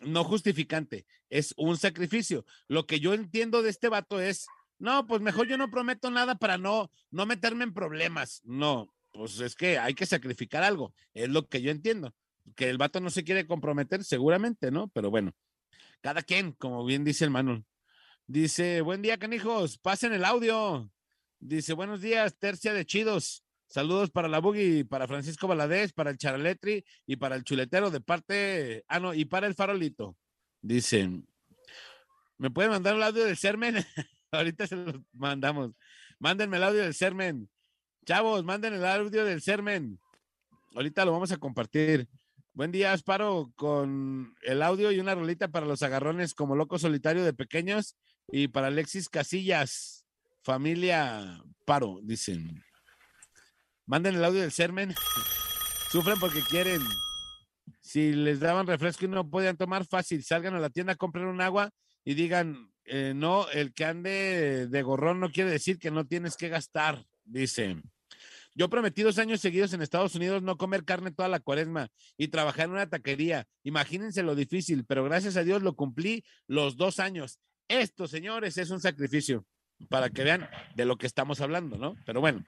[0.00, 2.44] no justificante, es un sacrificio.
[2.68, 4.46] Lo que yo entiendo de este vato es,
[4.78, 8.40] no, pues mejor yo no prometo nada para no, no meterme en problemas.
[8.44, 12.14] No, pues es que hay que sacrificar algo, es lo que yo entiendo.
[12.56, 14.88] Que el vato no se quiere comprometer, seguramente, ¿no?
[14.88, 15.32] Pero bueno,
[16.00, 17.64] cada quien, como bien dice el Manuel.
[18.30, 20.88] Dice, buen día, canijos, pasen el audio.
[21.40, 23.42] Dice, buenos días, tercia de chidos.
[23.66, 28.00] Saludos para la Boogie, para Francisco Valadez, para el Charaletri y para el Chuletero de
[28.00, 30.16] parte, ah, no, y para el Farolito.
[30.62, 31.26] Dicen,
[32.38, 33.74] ¿me pueden mandar el audio del Sermen?
[34.30, 35.72] Ahorita se los mandamos.
[36.20, 37.50] Mándenme el audio del Sermen.
[38.06, 39.98] Chavos, manden el audio del Sermen.
[40.76, 42.08] Ahorita lo vamos a compartir.
[42.52, 47.24] Buen día, Asparo, con el audio y una rolita para los agarrones como loco solitario
[47.24, 47.96] de pequeños
[48.32, 50.06] y para Alexis Casillas,
[50.42, 52.62] familia Paro, dicen.
[53.86, 54.94] Manden el audio del Sermen.
[55.90, 56.82] Sufren porque quieren.
[57.80, 60.22] Si les daban refresco y no podían tomar, fácil.
[60.22, 61.70] Salgan a la tienda, compren un agua
[62.04, 66.36] y digan, eh, no, el que ande de gorrón no quiere decir que no tienes
[66.36, 67.82] que gastar, dicen.
[68.54, 72.28] Yo prometí dos años seguidos en Estados Unidos no comer carne toda la cuaresma y
[72.28, 73.46] trabajar en una taquería.
[73.62, 77.38] Imagínense lo difícil, pero gracias a Dios lo cumplí los dos años.
[77.70, 79.44] Esto, señores, es un sacrificio
[79.88, 81.94] para que vean de lo que estamos hablando, ¿no?
[82.04, 82.42] Pero bueno,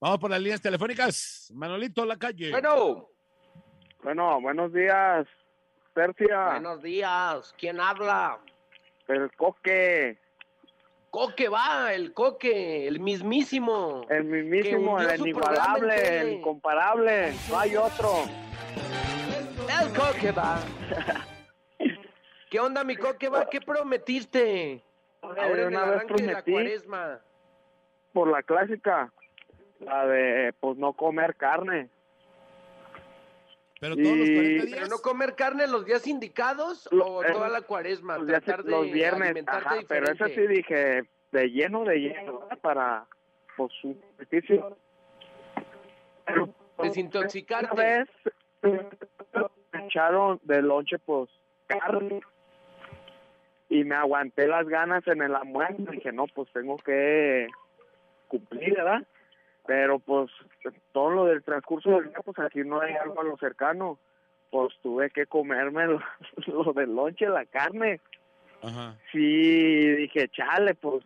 [0.00, 1.52] vamos por las líneas telefónicas.
[1.54, 2.50] Manolito, la calle.
[2.50, 3.10] Bueno.
[4.02, 5.26] Bueno, buenos días,
[5.94, 6.52] Tercia.
[6.52, 7.54] Buenos días.
[7.58, 8.38] ¿Quién habla?
[9.06, 10.18] El Coque.
[11.10, 14.06] Coque va, el Coque, el mismísimo.
[14.08, 17.34] El mismísimo, el inigualable, el incomparable.
[17.50, 18.24] No hay otro.
[19.78, 20.58] El Coque va.
[22.56, 23.44] ¿Qué onda, mi coque va?
[23.50, 24.82] ¿Qué prometiste?
[25.20, 26.54] Ahora una vez prometí.
[28.14, 29.12] por la clásica.
[29.80, 31.90] La de, pues, no comer carne.
[33.78, 34.68] Pero todos los 40 días.
[34.72, 38.16] ¿Pero no comer carne los días indicados o eh, toda la cuaresma?
[38.16, 42.58] Los, días- de los viernes, ajá, pero eso sí dije, de lleno, de lleno, ¿verdad?
[42.62, 43.06] para,
[43.58, 44.74] pues, un ejercicio.
[46.24, 47.74] Pero, Desintoxicarte.
[47.74, 48.08] Una vez
[49.72, 51.28] me echaron de lonche, pues,
[51.66, 52.22] carne.
[53.68, 55.90] Y me aguanté las ganas en el almuerzo.
[55.90, 57.48] Dije, no, pues tengo que
[58.28, 59.02] cumplir, ¿verdad?
[59.66, 60.30] Pero, pues,
[60.92, 63.98] todo lo del transcurso del día, pues aquí no hay algo a lo cercano.
[64.50, 66.00] Pues tuve que comerme lo,
[66.46, 68.00] lo del lonche, la carne.
[68.62, 68.96] Ajá.
[69.10, 71.04] Sí, dije, chale, pues,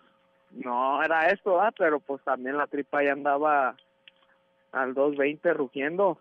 [0.50, 1.74] no era esto, ¿verdad?
[1.78, 3.76] Pero, pues, también la tripa ya andaba
[4.72, 6.18] al 220 rugiendo.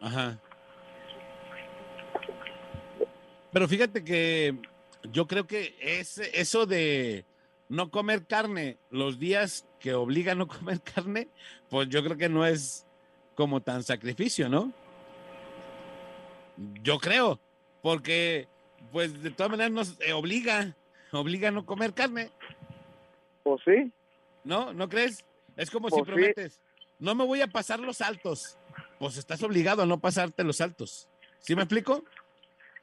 [0.00, 0.38] Ajá.
[3.52, 4.54] Pero fíjate que
[5.04, 7.24] yo creo que es eso de
[7.68, 11.28] no comer carne los días que obliga a no comer carne,
[11.68, 12.86] pues yo creo que no es
[13.34, 14.72] como tan sacrificio, ¿no?
[16.82, 17.40] Yo creo,
[17.80, 18.48] porque
[18.92, 20.76] pues de todas maneras nos eh, obliga,
[21.12, 22.30] obliga a no comer carne.
[23.42, 23.90] Pues sí.
[24.44, 24.72] ¿No?
[24.72, 25.24] ¿No crees?
[25.56, 26.02] Es como si sí.
[26.02, 26.60] prometes,
[26.98, 28.58] no me voy a pasar los altos.
[28.98, 31.08] Pues estás obligado a no pasarte los altos.
[31.38, 32.04] ¿Sí me explico?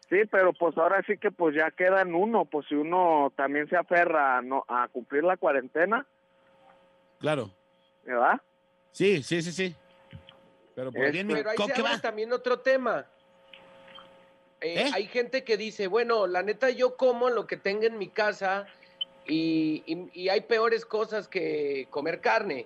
[0.10, 3.68] Sí, pero pues ahora sí que pues ya queda en uno, pues si uno también
[3.70, 6.06] se aferra a, no, a cumplir la cuarentena,
[7.20, 7.50] Claro.
[8.06, 8.40] ¿verdad?
[8.92, 9.76] Sí, sí, sí, sí.
[10.76, 11.12] Pero por ahí
[11.76, 12.00] se va.
[12.00, 13.06] también otro tema.
[14.62, 14.92] Eh, ¿Eh?
[14.94, 18.66] Hay gente que dice, bueno, la neta yo como lo que tenga en mi casa
[19.26, 22.66] y, y- y hay peores cosas que comer carne.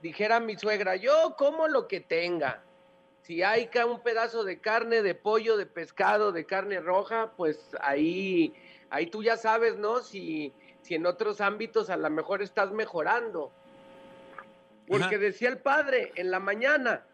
[0.00, 2.62] Dijera mi suegra, yo como lo que tenga.
[3.22, 8.52] Si hay un pedazo de carne, de pollo, de pescado, de carne roja, pues ahí,
[8.90, 10.00] ahí tú ya sabes, ¿no?
[10.00, 13.52] Si, si en otros ámbitos a lo mejor estás mejorando.
[14.88, 17.04] Porque decía el padre en la mañana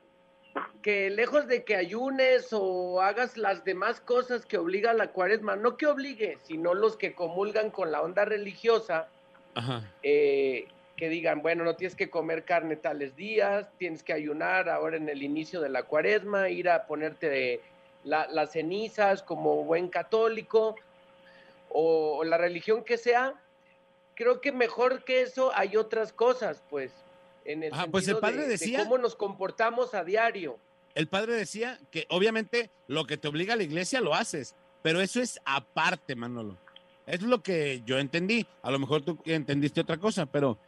[0.83, 5.77] que lejos de que ayunes o hagas las demás cosas que obliga la cuaresma, no
[5.77, 9.09] que obligue, sino los que comulgan con la onda religiosa,
[9.55, 9.83] Ajá.
[10.03, 10.66] eh,
[10.99, 15.09] que digan, bueno, no tienes que comer carne tales días, tienes que ayunar ahora en
[15.09, 17.61] el inicio de la cuaresma, ir a ponerte
[18.03, 20.75] la- las cenizas como buen católico
[21.71, 23.35] o, o la religión que sea.
[24.17, 26.93] Creo que mejor que eso hay otras cosas, pues.
[27.45, 30.59] En el Ajá, pues el sentido padre de- de decía- cómo nos comportamos a diario.
[30.97, 35.01] El padre decía que obviamente lo que te obliga a la iglesia lo haces, pero
[35.01, 36.57] eso es aparte, Manolo.
[37.07, 38.47] Es lo que yo entendí.
[38.63, 40.59] A lo mejor tú entendiste otra cosa, pero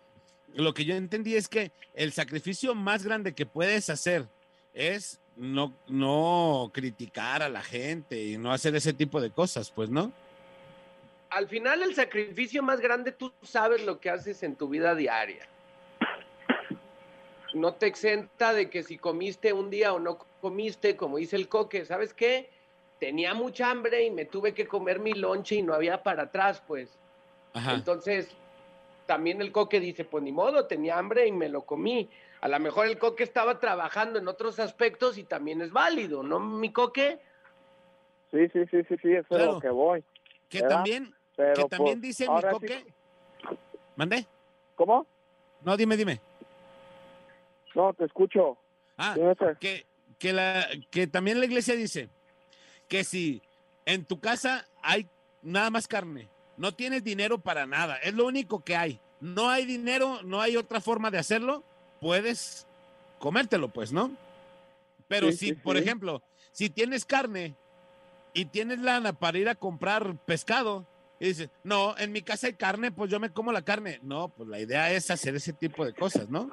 [0.54, 4.26] lo que yo entendí es que el sacrificio más grande que puedes hacer
[4.74, 9.90] es no, no criticar a la gente y no hacer ese tipo de cosas, pues,
[9.90, 10.12] ¿no?
[11.30, 15.46] Al final el sacrificio más grande, tú sabes lo que haces en tu vida diaria.
[17.54, 21.48] No te exenta de que si comiste un día o no comiste, como dice el
[21.48, 22.50] coque, ¿sabes qué?
[22.98, 26.62] Tenía mucha hambre y me tuve que comer mi lonche y no había para atrás,
[26.66, 26.90] pues.
[27.52, 27.74] Ajá.
[27.74, 28.28] Entonces,
[29.10, 32.08] también el coque dice, pues ni modo, tenía hambre y me lo comí.
[32.42, 36.38] A lo mejor el coque estaba trabajando en otros aspectos y también es válido, ¿no,
[36.38, 37.18] mi coque?
[38.30, 39.52] Sí, sí, sí, sí, sí, eso es Claro.
[39.54, 40.04] lo que voy.
[40.48, 40.76] Que ¿verdad?
[40.76, 42.84] también, Pero, que también pues, dice mi ahora sí- coque.
[43.96, 44.26] ¿Mandé?
[44.76, 45.04] ¿Cómo?
[45.64, 46.20] No, dime, dime.
[47.74, 48.58] No, te escucho.
[48.96, 49.16] Ah,
[49.58, 49.86] que,
[50.20, 52.08] que, la, que también la iglesia dice
[52.86, 53.42] que si
[53.86, 55.08] en tu casa hay
[55.42, 56.28] nada más carne,
[56.60, 59.00] no tienes dinero para nada, es lo único que hay.
[59.22, 61.64] No hay dinero, no hay otra forma de hacerlo,
[62.02, 62.66] puedes
[63.18, 64.14] comértelo, pues, ¿no?
[65.08, 65.82] Pero Sí, si, sí, por sí.
[65.82, 67.54] ejemplo, si tienes carne
[68.34, 70.86] y tienes lana para ir a comprar pescado,
[71.18, 73.98] y dices, no, en mi casa hay carne, pues yo me como la carne.
[74.02, 76.50] No, pues la idea es hacer ese tipo de cosas, ¿no?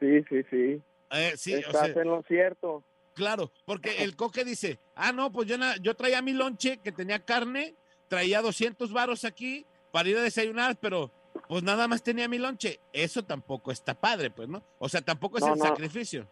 [0.00, 0.82] Sí, sí, sí.
[1.12, 2.84] Eh, sí, o Estás sea, en lo cierto.
[3.14, 7.18] Claro, porque el coque dice, ah, no, pues yo, yo traía mi lonche que tenía
[7.20, 7.74] carne,
[8.08, 11.10] traía 200 varos aquí para ir a desayunar, pero
[11.48, 12.80] pues nada más tenía mi lonche.
[12.92, 14.62] Eso tampoco está padre, pues, ¿no?
[14.78, 15.64] O sea, tampoco es No, el no.
[15.64, 16.26] sacrificio.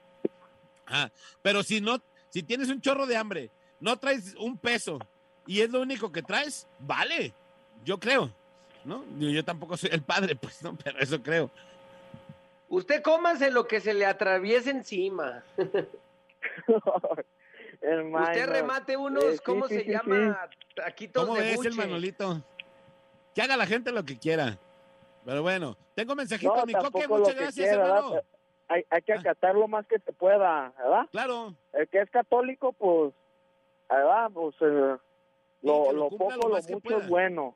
[0.86, 1.10] Ah,
[1.42, 4.98] pero si no, si tienes un chorro de hambre, no traes un peso
[5.46, 7.32] y es lo único que traes, vale,
[7.84, 8.32] yo creo,
[8.84, 9.04] ¿no?
[9.18, 10.76] Yo, yo tampoco soy el padre, pues, ¿no?
[10.76, 11.50] Pero eso creo.
[12.68, 15.42] Usted cómase lo que se le atraviese encima.
[17.82, 20.48] El Usted remate unos, Eh, sí, ¿cómo sí, se sí, llama?
[20.76, 21.70] Taquitos ¿Cómo de ves el buche.
[21.76, 22.42] Manolito?
[23.34, 24.56] Que haga la gente lo que quiera.
[25.24, 28.10] Pero bueno, tengo mensajitos, No, mi coque, tampoco muchas lo que gracias, quiera, hermano.
[28.10, 28.24] ¿verdad?
[28.68, 31.06] Hay, hay que acatar lo más que se pueda, ¿verdad?
[31.10, 31.54] Claro.
[31.72, 33.12] El que es católico, pues,
[33.90, 34.30] ¿verdad?
[34.32, 34.98] Pues eh, lo,
[35.62, 37.54] lo lo poco, lo mucho es bueno.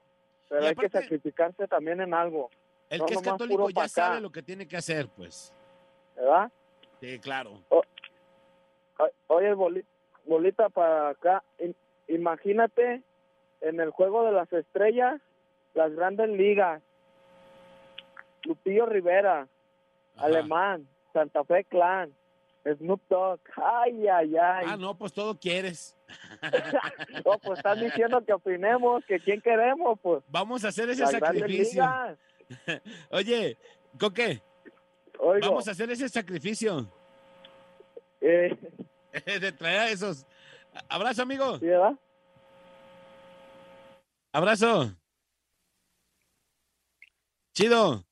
[0.49, 2.51] Pero Y hay que sacrificarse también en algo.
[2.89, 5.53] El No que es católico ya sabe lo que tiene que hacer, pues.
[6.15, 6.51] ¿verdad?
[7.01, 7.61] Sí, claro.
[7.69, 7.83] O-
[9.29, 9.85] oye, boli-
[10.27, 11.75] bolita para acá, im-
[12.09, 13.03] imagínate
[13.61, 15.21] en el juego de las estrellas,
[15.75, 16.83] las grandes ligas,
[18.45, 19.49] Lupillo Rivera,
[20.17, 22.13] Alemán, Santa Fe Clan,
[22.65, 24.67] Snoop Dogg, ay, ay, ay.
[24.69, 25.97] Ah, no, pues todo quieres.
[27.25, 30.23] No, pues están diciendo que opinemos, que quién queremos, pues.
[30.29, 31.85] Vamos a hacer ese Las sacrificio.
[33.11, 33.57] Oye,
[35.19, 36.87] Oigo, vamos a hacer ese sacrificio
[38.21, 38.57] eh,
[39.41, 40.27] de traer a esos.
[40.89, 41.59] Abrazo, amigo.
[41.59, 41.99] ¿sí, verdad?
[44.33, 44.95] Abrazo.
[47.55, 48.07] Chido.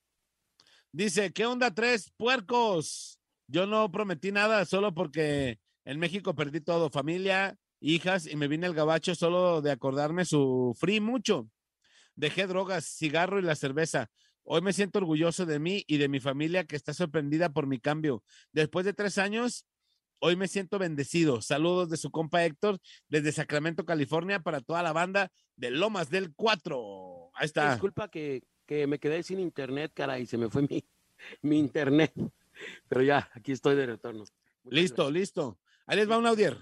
[0.92, 3.20] Dice, ¿qué onda tres puercos?
[3.46, 8.66] Yo no prometí nada solo porque en México perdí todo, familia, hijas, y me vine
[8.66, 11.48] al gabacho solo de acordarme, sufrí mucho.
[12.14, 14.08] Dejé drogas, cigarro y la cerveza.
[14.44, 17.78] Hoy me siento orgulloso de mí y de mi familia que está sorprendida por mi
[17.80, 18.22] cambio.
[18.52, 19.66] Después de tres años,
[20.18, 21.40] hoy me siento bendecido.
[21.42, 26.34] Saludos de su compa Héctor desde Sacramento, California, para toda la banda de Lomas del
[26.34, 27.30] 4.
[27.34, 27.72] Ahí está.
[27.72, 30.84] Disculpa que, que me quedé sin internet, caray, se me fue mi,
[31.42, 32.12] mi internet.
[32.88, 34.24] Pero ya, aquí estoy de retorno.
[34.64, 35.58] Listo, listo.
[35.86, 36.56] Ahí les va un audier.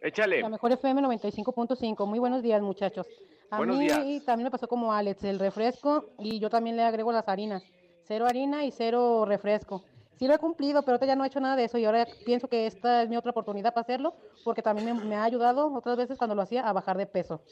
[0.00, 0.40] Échale.
[0.40, 2.06] La mejor FM 95.5.
[2.06, 3.06] Muy buenos días, muchachos.
[3.50, 4.24] A Buenos mí días.
[4.24, 7.62] también me pasó como Alex, el refresco, y yo también le agrego las harinas.
[8.04, 9.84] Cero harina y cero refresco.
[10.22, 12.06] Sí lo he cumplido, pero ahorita ya no he hecho nada de eso y ahora
[12.24, 15.74] pienso que esta es mi otra oportunidad para hacerlo, porque también me, me ha ayudado
[15.74, 17.44] otras veces cuando lo hacía a bajar de peso.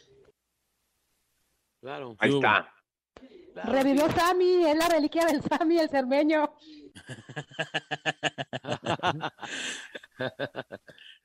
[1.81, 2.15] Claro.
[2.21, 2.73] Ahí está.
[3.65, 6.55] Revivió Sammy, es la reliquia del Sammy, el cermeño.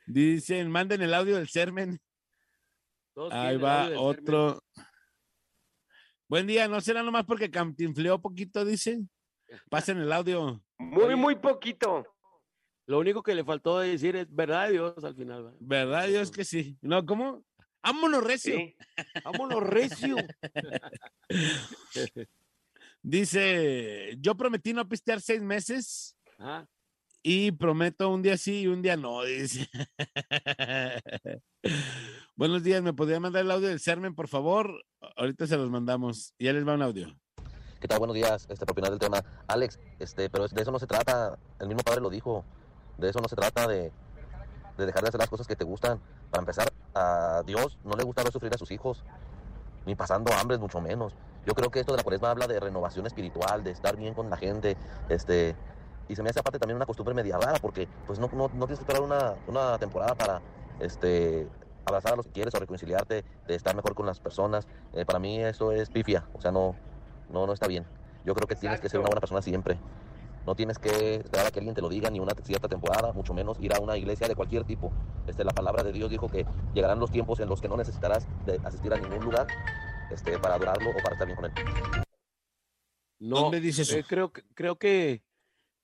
[0.08, 2.02] Dicen, manden el audio del sermen.
[3.14, 4.64] Todos Ahí va otro.
[6.28, 9.12] Buen día, ¿no será nomás porque cantinfleó poquito, dicen?
[9.70, 10.64] Pasen el audio.
[10.78, 12.06] Muy, muy poquito.
[12.88, 15.44] Lo único que le faltó decir es verdad de Dios al final.
[15.44, 15.58] ¿verdad?
[15.60, 16.78] ¿Verdad, Dios que sí?
[16.82, 17.44] No, ¿cómo?
[17.84, 18.56] Vámonos recio.
[18.56, 18.76] Sí.
[19.24, 20.16] Vámonos recio.
[23.02, 26.66] Dice, yo prometí no pistear seis meses Ah,
[27.24, 29.68] y prometo un día sí y un día no, dice.
[32.36, 34.86] Buenos días, ¿me podría mandar el audio del sermen, por favor?
[35.16, 36.34] Ahorita se los mandamos.
[36.38, 37.20] Ya les va un audio.
[37.86, 38.00] ¿Qué tal?
[38.00, 38.48] Buenos días.
[38.50, 39.24] Este, para del tema.
[39.46, 41.38] Alex, este, pero de eso no se trata.
[41.60, 42.44] El mismo padre lo dijo.
[42.98, 43.92] De eso no se trata de,
[44.76, 46.00] de dejar de hacer las cosas que te gustan.
[46.32, 49.04] Para empezar, a Dios no le gusta ver sufrir a sus hijos.
[49.86, 51.14] Ni pasando hambre, mucho menos.
[51.46, 54.32] Yo creo que esto de la cuaresma habla de renovación espiritual, de estar bien con
[54.32, 54.78] la gente.
[55.08, 55.56] Este,
[56.08, 58.66] y se me hace aparte también una costumbre media rara, porque pues no, no, no
[58.66, 60.42] tienes que esperar una, una temporada para
[60.80, 61.48] este,
[61.86, 64.68] abrazar a los que quieres o reconciliarte, de estar mejor con las personas.
[64.94, 66.26] Eh, para mí eso es pifia.
[66.34, 66.76] O sea, no,
[67.30, 67.86] no, no está bien.
[68.24, 69.78] Yo creo que tienes que ser una buena persona siempre.
[70.46, 73.34] No tienes que esperar a que alguien te lo diga ni una cierta temporada, mucho
[73.34, 74.92] menos ir a una iglesia de cualquier tipo.
[75.28, 78.28] Este, la palabra de Dios dijo que llegarán los tiempos en los que no necesitarás
[78.46, 79.48] de asistir a ningún lugar
[80.12, 81.52] este, para adorarlo o para estar bien con él.
[83.20, 83.96] no, ¿Dónde dice eso?
[83.96, 85.24] eh, creo, que- creo que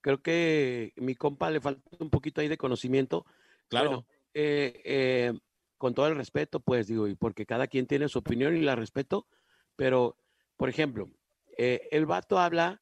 [0.02, 3.26] creo que mi compa le falta un poquito ahí de conocimiento.
[3.70, 3.90] Claro.
[3.90, 5.34] Bueno, eh, eh,
[5.78, 8.76] con todo el respeto, pues digo, y porque cada quien tiene su opinión y la
[8.76, 9.28] respeto,
[9.76, 10.18] pero,
[10.58, 11.10] por ejemplo,
[11.58, 12.82] eh, el vato habla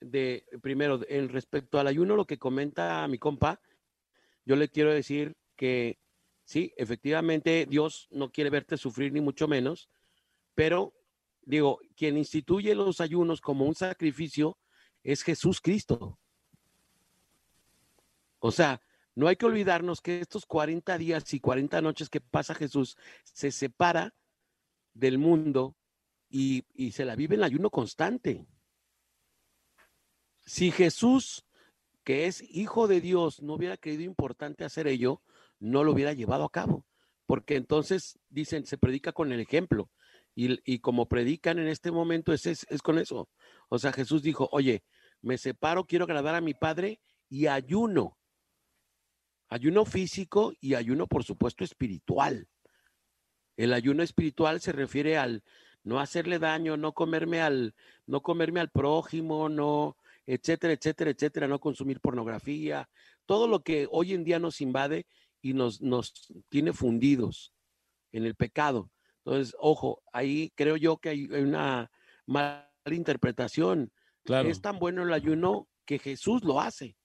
[0.00, 3.60] de, primero, en respecto al ayuno, lo que comenta mi compa,
[4.44, 5.98] yo le quiero decir que
[6.44, 9.88] sí, efectivamente Dios no quiere verte sufrir ni mucho menos,
[10.54, 10.94] pero
[11.42, 14.58] digo, quien instituye los ayunos como un sacrificio
[15.02, 16.18] es Jesús Cristo.
[18.38, 18.80] O sea,
[19.14, 23.50] no hay que olvidarnos que estos 40 días y 40 noches que pasa Jesús se
[23.50, 24.14] separa
[24.92, 25.74] del mundo
[26.28, 28.46] y, se la vive en ayuno constante.
[30.44, 31.44] Si Jesús,
[32.04, 35.22] que es hijo de Dios, no hubiera creído importante hacer ello,
[35.58, 36.86] no lo hubiera llevado a cabo.
[37.26, 39.90] Porque entonces, dicen, se predica con el ejemplo.
[40.34, 43.28] Y, y como predican en este momento, es, es, es con eso.
[43.68, 44.84] O sea, Jesús dijo, oye,
[45.22, 48.16] me separo, quiero agradar a mi Padre y ayuno.
[49.48, 52.48] Ayuno físico y ayuno, por supuesto, espiritual.
[53.56, 55.42] El ayuno espiritual se refiere al
[55.86, 57.72] no hacerle daño, no comerme al,
[58.06, 59.96] no comerme al prójimo, no,
[60.26, 62.90] etcétera, etcétera, etcétera, no consumir pornografía,
[63.24, 65.06] todo lo que hoy en día nos invade
[65.40, 66.12] y nos, nos
[66.48, 67.54] tiene fundidos
[68.10, 68.90] en el pecado.
[69.24, 71.88] Entonces, ojo, ahí creo yo que hay una
[72.26, 73.92] mala interpretación.
[74.24, 74.48] Claro.
[74.48, 76.96] Es tan bueno el ayuno que Jesús lo hace.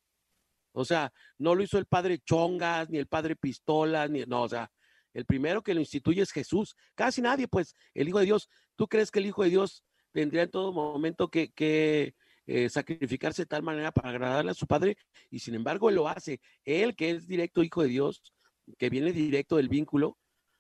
[0.72, 4.50] O sea, no lo hizo el padre Chongas, ni el padre Pistolas, ni no, o
[4.50, 4.72] sea,
[5.14, 6.76] el primero que lo instituye es Jesús.
[6.96, 8.50] Casi nadie, pues, el Hijo de Dios.
[8.82, 12.16] ¿Tú crees que el Hijo de Dios tendría en todo momento que, que
[12.48, 14.98] eh, sacrificarse de tal manera para agradarle a su padre
[15.30, 16.42] y sin embargo él lo hace.
[16.66, 18.34] Él que es directo hijo de Dios,
[18.80, 20.18] que viene directo del vínculo,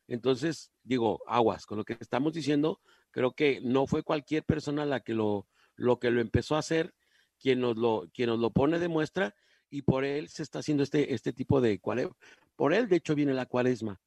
[0.07, 4.99] entonces digo, aguas, con lo que estamos diciendo, creo que no fue cualquier persona la
[4.99, 6.93] que lo, lo que lo empezó a hacer,
[7.39, 9.33] quien nos lo, quien nos lo pone de muestra
[9.71, 12.15] y por él se está haciendo este, este tipo de cuaresma.
[12.55, 13.99] Por él, de hecho, viene la cuaresma.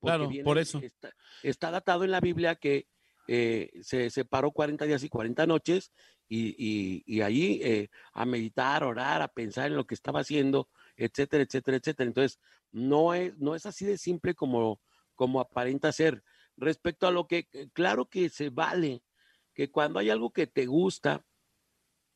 [0.00, 0.80] Claro, viene- por eso.
[0.80, 1.12] Está,
[1.44, 2.88] está datado en la Biblia que
[3.32, 5.92] eh, se separó 40 días y 40 noches
[6.26, 10.68] y, y, y ahí eh, a meditar, orar, a pensar en lo que estaba haciendo,
[10.96, 12.08] etcétera, etcétera, etcétera.
[12.08, 12.40] Entonces,
[12.72, 14.80] no es, no es así de simple como,
[15.14, 16.24] como aparenta ser.
[16.56, 19.04] Respecto a lo que, eh, claro que se vale
[19.54, 21.24] que cuando hay algo que te gusta,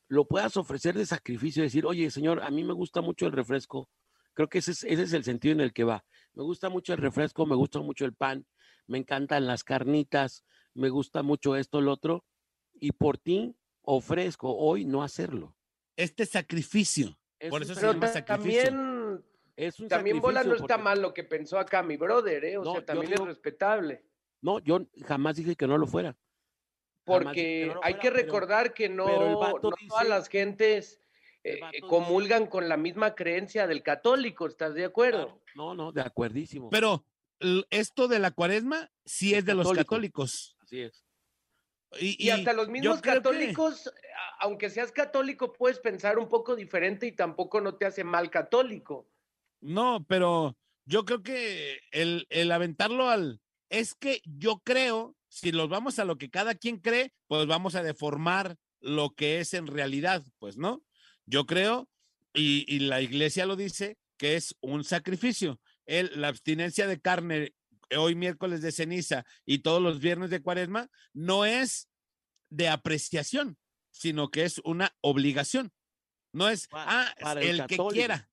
[0.09, 3.89] lo puedas ofrecer de sacrificio, decir, oye, Señor, a mí me gusta mucho el refresco.
[4.33, 6.05] Creo que es, ese es el sentido en el que va.
[6.33, 8.45] Me gusta mucho el refresco, me gusta mucho el pan,
[8.89, 10.45] me encantan las carnitas,
[10.75, 12.25] me gusta mucho esto, lo otro,
[12.75, 15.57] y por ti ofrezco hoy no hacerlo.
[15.97, 17.17] Este sacrificio.
[17.39, 18.65] Es Por eso se llama sacrificio.
[18.65, 19.25] también,
[19.57, 22.57] Es un también Bola no está porque- mal lo que pensó acá mi brother, ¿eh?
[22.59, 24.05] O No, sea, también es respetable.
[24.41, 26.17] No, yo jamás dije que no lo fuera.
[27.05, 29.07] Porque que no lo hay fuera, que pero- recordar que no,
[29.89, 31.01] todas las gentes
[31.45, 35.41] eh, comulgan con la misma creencia del católico, ¿estás de acuerdo?
[35.55, 36.71] No, no, de acuerdísimo.
[36.71, 37.05] Pero
[37.71, 39.85] esto de la cuaresma sí es de los católico.
[39.85, 40.54] católicos.
[40.75, 41.05] Así es.
[42.01, 43.93] Y, hasta los mismos que- católicos,
[44.41, 49.09] aunque seas católico, puedes pensar un poco diferente y tampoco no te hace mal católico.
[49.61, 53.41] No, pero yo creo que el, el aventarlo al...
[53.71, 57.75] Es que yo creo, si los vamos a lo que cada quien cree, pues vamos
[57.77, 60.83] a deformar lo que es en realidad, pues, ¿no?
[61.27, 61.89] Yo creo,
[62.35, 65.61] y, y la iglesia lo dice, que es un sacrificio.
[65.87, 67.55] El, la abstinencia de carne
[67.97, 71.89] hoy miércoles de ceniza y todos los viernes de cuaresma no es
[72.51, 73.59] de apreciación,
[73.91, 75.73] sino que es una obligación.
[76.33, 78.29] No es, ah, para el, el que quiera.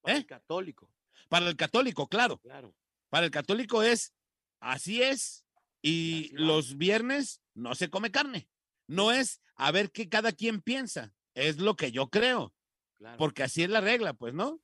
[0.00, 0.18] Para ¿Eh?
[0.18, 0.90] el católico.
[1.28, 2.38] Para el católico, claro.
[2.38, 2.74] Claro.
[3.08, 4.12] Para el católico es,
[4.60, 5.44] así es,
[5.82, 8.48] y los viernes no se come carne.
[8.86, 12.54] No es a ver qué cada quien piensa, es lo que yo creo,
[12.98, 13.18] Claro.
[13.18, 14.60] porque así es la regla, pues, ¿no?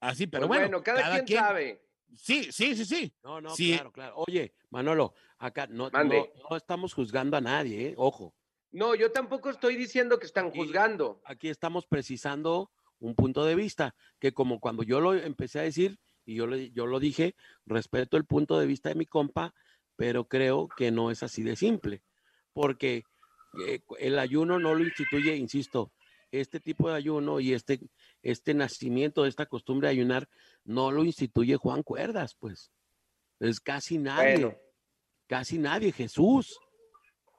[0.00, 1.82] Así, pero Pues bueno, bueno, cada, quien, sabe.
[2.16, 3.12] Sí, sí, sí, sí.
[3.22, 3.72] No, no, Sí.
[3.72, 4.14] claro, claro.
[4.26, 6.30] Oye, Manolo, acá no, Mande.
[6.36, 7.94] no, no estamos juzgando a nadie, ¿eh?
[7.96, 8.34] Ojo.
[8.70, 11.20] No, yo tampoco estoy diciendo que están juzgando.
[11.24, 15.98] Aquí estamos precisando un punto de vista, que como cuando yo lo empecé a decir,
[16.24, 17.36] y yo, le- yo lo dije,
[17.66, 19.54] respeto el punto de vista de mi compa,
[19.96, 22.02] pero creo que no es así de simple,
[22.52, 23.04] porque
[23.66, 25.92] eh, el ayuno no lo instituye, insisto,
[26.40, 27.80] este tipo de ayuno y este,
[28.22, 30.28] este nacimiento de esta costumbre de ayunar
[30.64, 32.72] no lo instituye Juan Cuerdas, pues.
[33.40, 34.32] Es casi nadie.
[34.32, 34.56] Bueno.
[35.26, 35.92] Casi nadie.
[35.92, 36.58] Jesús,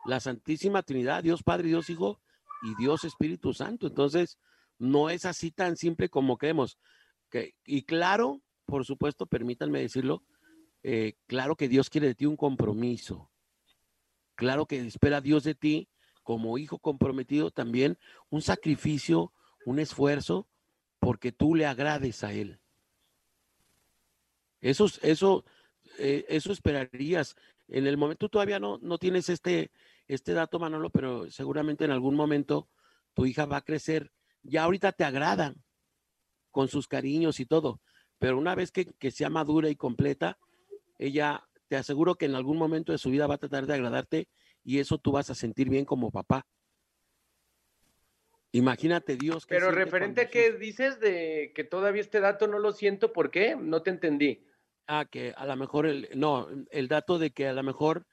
[0.05, 2.21] la Santísima Trinidad, Dios Padre, Dios Hijo
[2.63, 3.87] y Dios Espíritu Santo.
[3.87, 4.37] Entonces,
[4.77, 6.77] no es así tan simple como creemos.
[7.29, 10.23] Que, y claro, por supuesto, permítanme decirlo,
[10.83, 13.31] eh, claro que Dios quiere de ti un compromiso.
[14.35, 15.89] Claro que espera Dios de ti
[16.25, 17.99] como hijo comprometido también
[18.31, 19.31] un sacrificio,
[19.63, 20.47] un esfuerzo,
[20.99, 22.59] porque tú le agrades a Él.
[24.59, 25.45] Eso, es- eso,
[25.99, 27.35] eh, eso esperarías.
[27.67, 29.69] En el momento, tú todavía no, no tienes este,
[30.07, 32.67] este dato, Manolo, pero seguramente en algún momento
[33.13, 34.11] tu hija va a crecer.
[34.41, 35.53] Ya ahorita te agrada
[36.49, 37.81] con sus cariños y todo,
[38.17, 40.39] pero una vez que, que sea madura y completa,
[40.97, 44.27] ella, te aseguro que en algún momento de su vida va a tratar de agradarte
[44.65, 46.45] y eso tú vas a sentir bien como papá.
[48.51, 49.45] Imagínate Dios.
[49.45, 53.29] que Pero referente a qué dices de que todavía este dato no lo siento, ¿por
[53.29, 53.55] qué?
[53.55, 54.43] No te entendí.
[54.87, 58.07] Ah, que a lo mejor el, no, el dato de que a lo mejor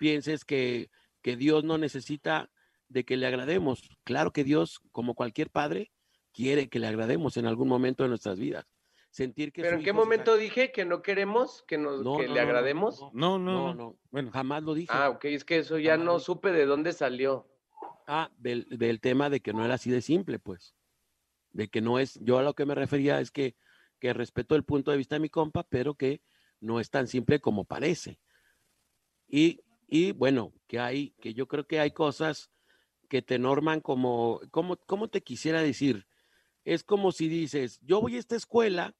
[0.00, 0.90] pienses que,
[1.20, 2.50] que Dios no necesita
[2.88, 3.88] de que le agrademos.
[4.04, 5.92] Claro que Dios, como cualquier padre,
[6.32, 8.66] quiere que le agrademos en algún momento de nuestras vidas.
[9.12, 12.32] Sentir que ¿Pero en qué momento dije que no queremos que, nos, No, que no,
[12.32, 13.00] le no, no, agrademos?
[13.12, 14.88] No, No, no, Bueno, jamás lo dije.
[14.90, 17.46] Ah, ok, es que eso ya no supe de dónde salió.
[18.06, 20.74] Ah, del, del tema de que no era así de simple, pues.
[21.50, 23.54] De que no es, yo a lo que me refería es que,
[23.98, 26.22] que respeto el punto de vista de mi compa, pero que
[26.60, 28.18] no es tan simple como parece.
[29.28, 32.50] Y, y bueno, que hay, que yo creo que hay cosas
[33.10, 36.06] que te norman como, como, ¿cómo te quisiera decir?
[36.64, 38.96] Es como si dices, yo voy a esta escuela,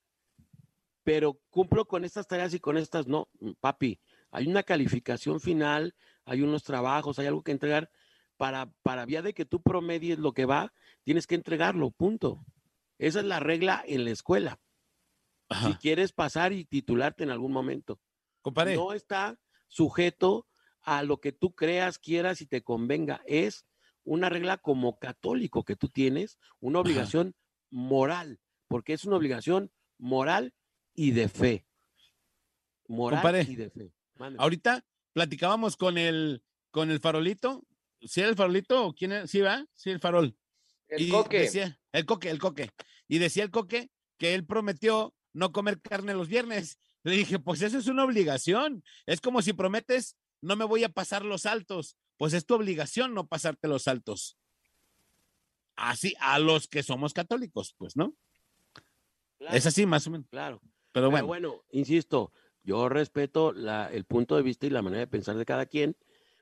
[1.05, 3.29] pero cumplo con estas tareas y con estas no,
[3.61, 4.01] papi.
[4.31, 5.95] Hay una calificación final,
[6.25, 7.91] hay unos trabajos, hay algo que entregar
[8.37, 10.73] para, para vía de que tú promedies lo que va,
[11.03, 12.45] tienes que entregarlo, punto.
[12.99, 14.61] Esa es la regla en la escuela.
[15.67, 18.01] Si quieres pasar y titularte en algún momento.
[18.77, 19.39] No está
[19.69, 20.47] sujeto
[20.81, 23.21] a lo que tú creas, quieras y te convenga.
[23.27, 23.67] Es
[24.05, 27.35] una regla como católico que tú tienes, una obligación
[27.71, 30.55] moral, porque es una obligación moral
[30.95, 31.67] y de fe.
[32.89, 33.93] Moral Compadre, y de fe.
[34.39, 37.65] Ahorita platicábamos con el, con el farolito.
[38.01, 39.27] ¿Sí era el farolito o quién era?
[39.27, 39.65] ¿Sí va?
[39.75, 40.37] Sí, el farol.
[40.89, 41.41] El Y coque.
[41.41, 42.71] decía- el coque, el coque.
[43.09, 46.79] Y decía el coque que él prometió no comer carne los viernes.
[47.05, 48.85] Le dije, pues eso es una obligación.
[49.07, 51.97] Es como si prometes, no me voy a pasar los saltos.
[52.17, 54.37] Pues es tu obligación no pasarte los saltos.
[55.77, 58.15] Así, a los que somos católicos, pues, ¿no?
[59.39, 60.29] Claro, Es así, más o menos.
[60.31, 60.61] Claro.
[60.93, 61.63] Pero Pero bueno.
[61.71, 62.33] insisto,
[62.63, 65.97] yo respeto la- el punto de vista y la manera de pensar de cada quien.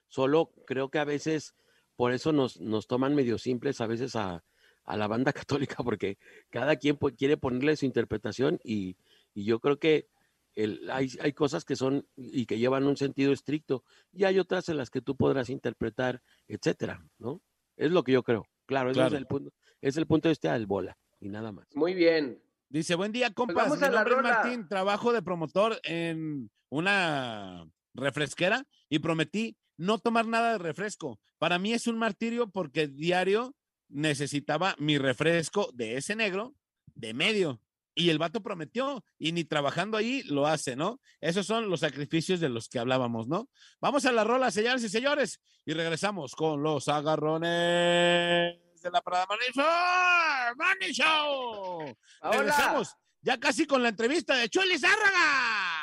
[0.08, 1.54] Solo creo que a veces,
[1.96, 4.44] por eso nos, nos toman medio simples a veces a,
[4.84, 5.32] a la banda
[5.76, 6.18] católica, porque
[6.50, 8.96] cada quien quiere ponerle su interpretación y,
[9.34, 10.08] y yo creo que
[10.56, 14.68] el- hay, hay cosas que son y que llevan un sentido estricto y hay otras
[14.68, 17.40] en las que tú podrás interpretar, etcétera, ¿no?
[17.76, 18.46] Es lo que yo creo.
[18.66, 19.14] Claro, ese Claro.
[19.14, 21.68] es el punto, es el punto de vista del bola y nada más.
[21.74, 22.42] Muy bien.
[22.70, 23.66] Dice, buen día, compas.
[23.66, 24.36] Pues vamos Mi a la nombre es.
[24.36, 31.18] Martín, trabajo de promotor en una refresquera y prometí no tomar nada de refresco.
[31.38, 33.56] Para mí es un martirio porque diario
[33.88, 36.54] necesitaba mi refresco de ese negro
[36.94, 37.60] de medio.
[37.92, 41.00] Y el vato prometió y ni trabajando ahí lo hace, ¿no?
[41.20, 43.48] Esos son los sacrificios de los que hablábamos, ¿no?
[43.80, 49.26] Vamos a la rola, señores y señores, y regresamos con los agarrones de la Parada
[49.26, 50.56] Morning Show.
[50.56, 51.96] Morning Show.
[52.22, 52.38] Ahora.
[52.38, 55.80] Regresamos ya casi con la entrevista de Chuli Zárraga.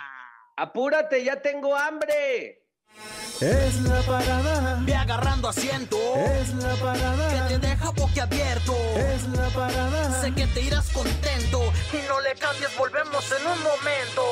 [0.55, 2.63] Apúrate, ya tengo hambre.
[3.39, 4.79] Es la parada.
[4.81, 5.97] Ve agarrando asiento.
[6.15, 7.47] Es la parada.
[7.47, 8.73] Que te deja boquiabierto.
[8.95, 10.21] Es la parada.
[10.21, 11.61] Sé que te irás contento.
[11.93, 14.23] Y no le cambies, volvemos en un momento.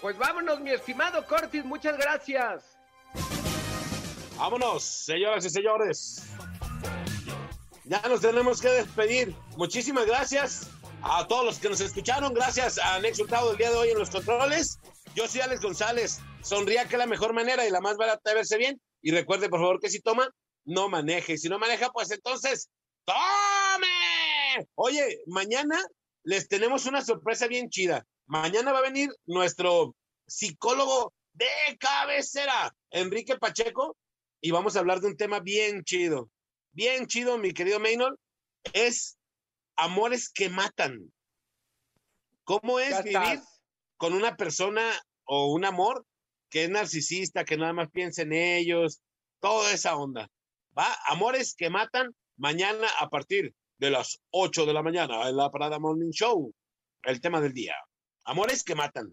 [0.00, 2.76] Pues vámonos, mi estimado Cortis, muchas gracias.
[4.36, 6.22] Vámonos, señoras y señores.
[7.84, 9.34] Ya nos tenemos que despedir.
[9.56, 10.70] Muchísimas gracias
[11.02, 12.32] a todos los que nos escucharon.
[12.32, 14.78] Gracias a Nex Hurtado el día de hoy en los controles.
[15.16, 16.20] Yo soy Alex González.
[16.42, 18.80] Sonría que es la mejor manera y la más barata de verse bien.
[19.02, 20.30] Y recuerde, por favor, que si toma,
[20.64, 21.32] no maneje.
[21.32, 22.68] Y si no maneja, pues entonces,
[23.04, 24.68] ¡tome!
[24.76, 25.82] Oye, mañana
[26.22, 28.06] les tenemos una sorpresa bien chida.
[28.28, 31.46] Mañana va a venir nuestro psicólogo de
[31.80, 33.96] cabecera, Enrique Pacheco,
[34.42, 36.28] y vamos a hablar de un tema bien chido.
[36.72, 38.18] Bien chido, mi querido Maynor,
[38.74, 39.16] es
[39.76, 41.10] amores que matan.
[42.44, 43.40] ¿Cómo es vivir
[43.96, 44.92] con una persona
[45.24, 46.04] o un amor
[46.50, 49.00] que es narcisista, que nada más piensa en ellos,
[49.40, 50.28] toda esa onda?
[50.78, 50.94] ¿Va?
[51.06, 55.78] Amores que matan mañana a partir de las 8 de la mañana en la Parada
[55.78, 56.52] Morning Show.
[57.04, 57.74] El tema del día.
[58.28, 59.10] Amores que matan.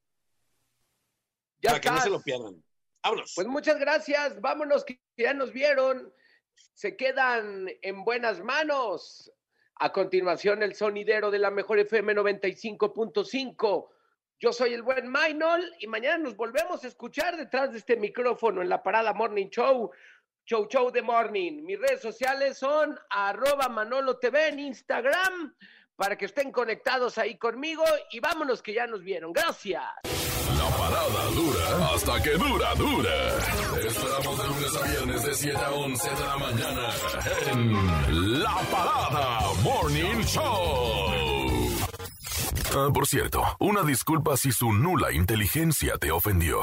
[1.62, 2.62] Ya para que no se lo pierdan.
[3.02, 3.32] Vámonos.
[3.34, 4.42] Pues muchas gracias.
[4.42, 6.14] Vámonos, que ya nos vieron.
[6.74, 9.32] Se quedan en buenas manos.
[9.78, 13.90] A continuación, el sonidero de la mejor FM 95.5.
[14.38, 18.62] Yo soy el buen Maynol y mañana nos volvemos a escuchar detrás de este micrófono
[18.62, 19.92] en la parada Morning Show.
[20.46, 21.64] Show Show de Morning.
[21.64, 25.56] Mis redes sociales son arroba Manolo TV en Instagram
[25.96, 29.34] para que estén conectados ahí conmigo y vámonos que ya nos vieron.
[29.34, 29.84] Gracias.
[30.58, 33.38] La parada dura hasta que dura, dura.
[33.86, 36.90] Esperamos de lunes a viernes de 7 a 11 de la mañana
[37.52, 41.26] en La Parada Morning Show.
[42.78, 46.62] Ah, por cierto, una disculpa si su nula inteligencia te ofendió.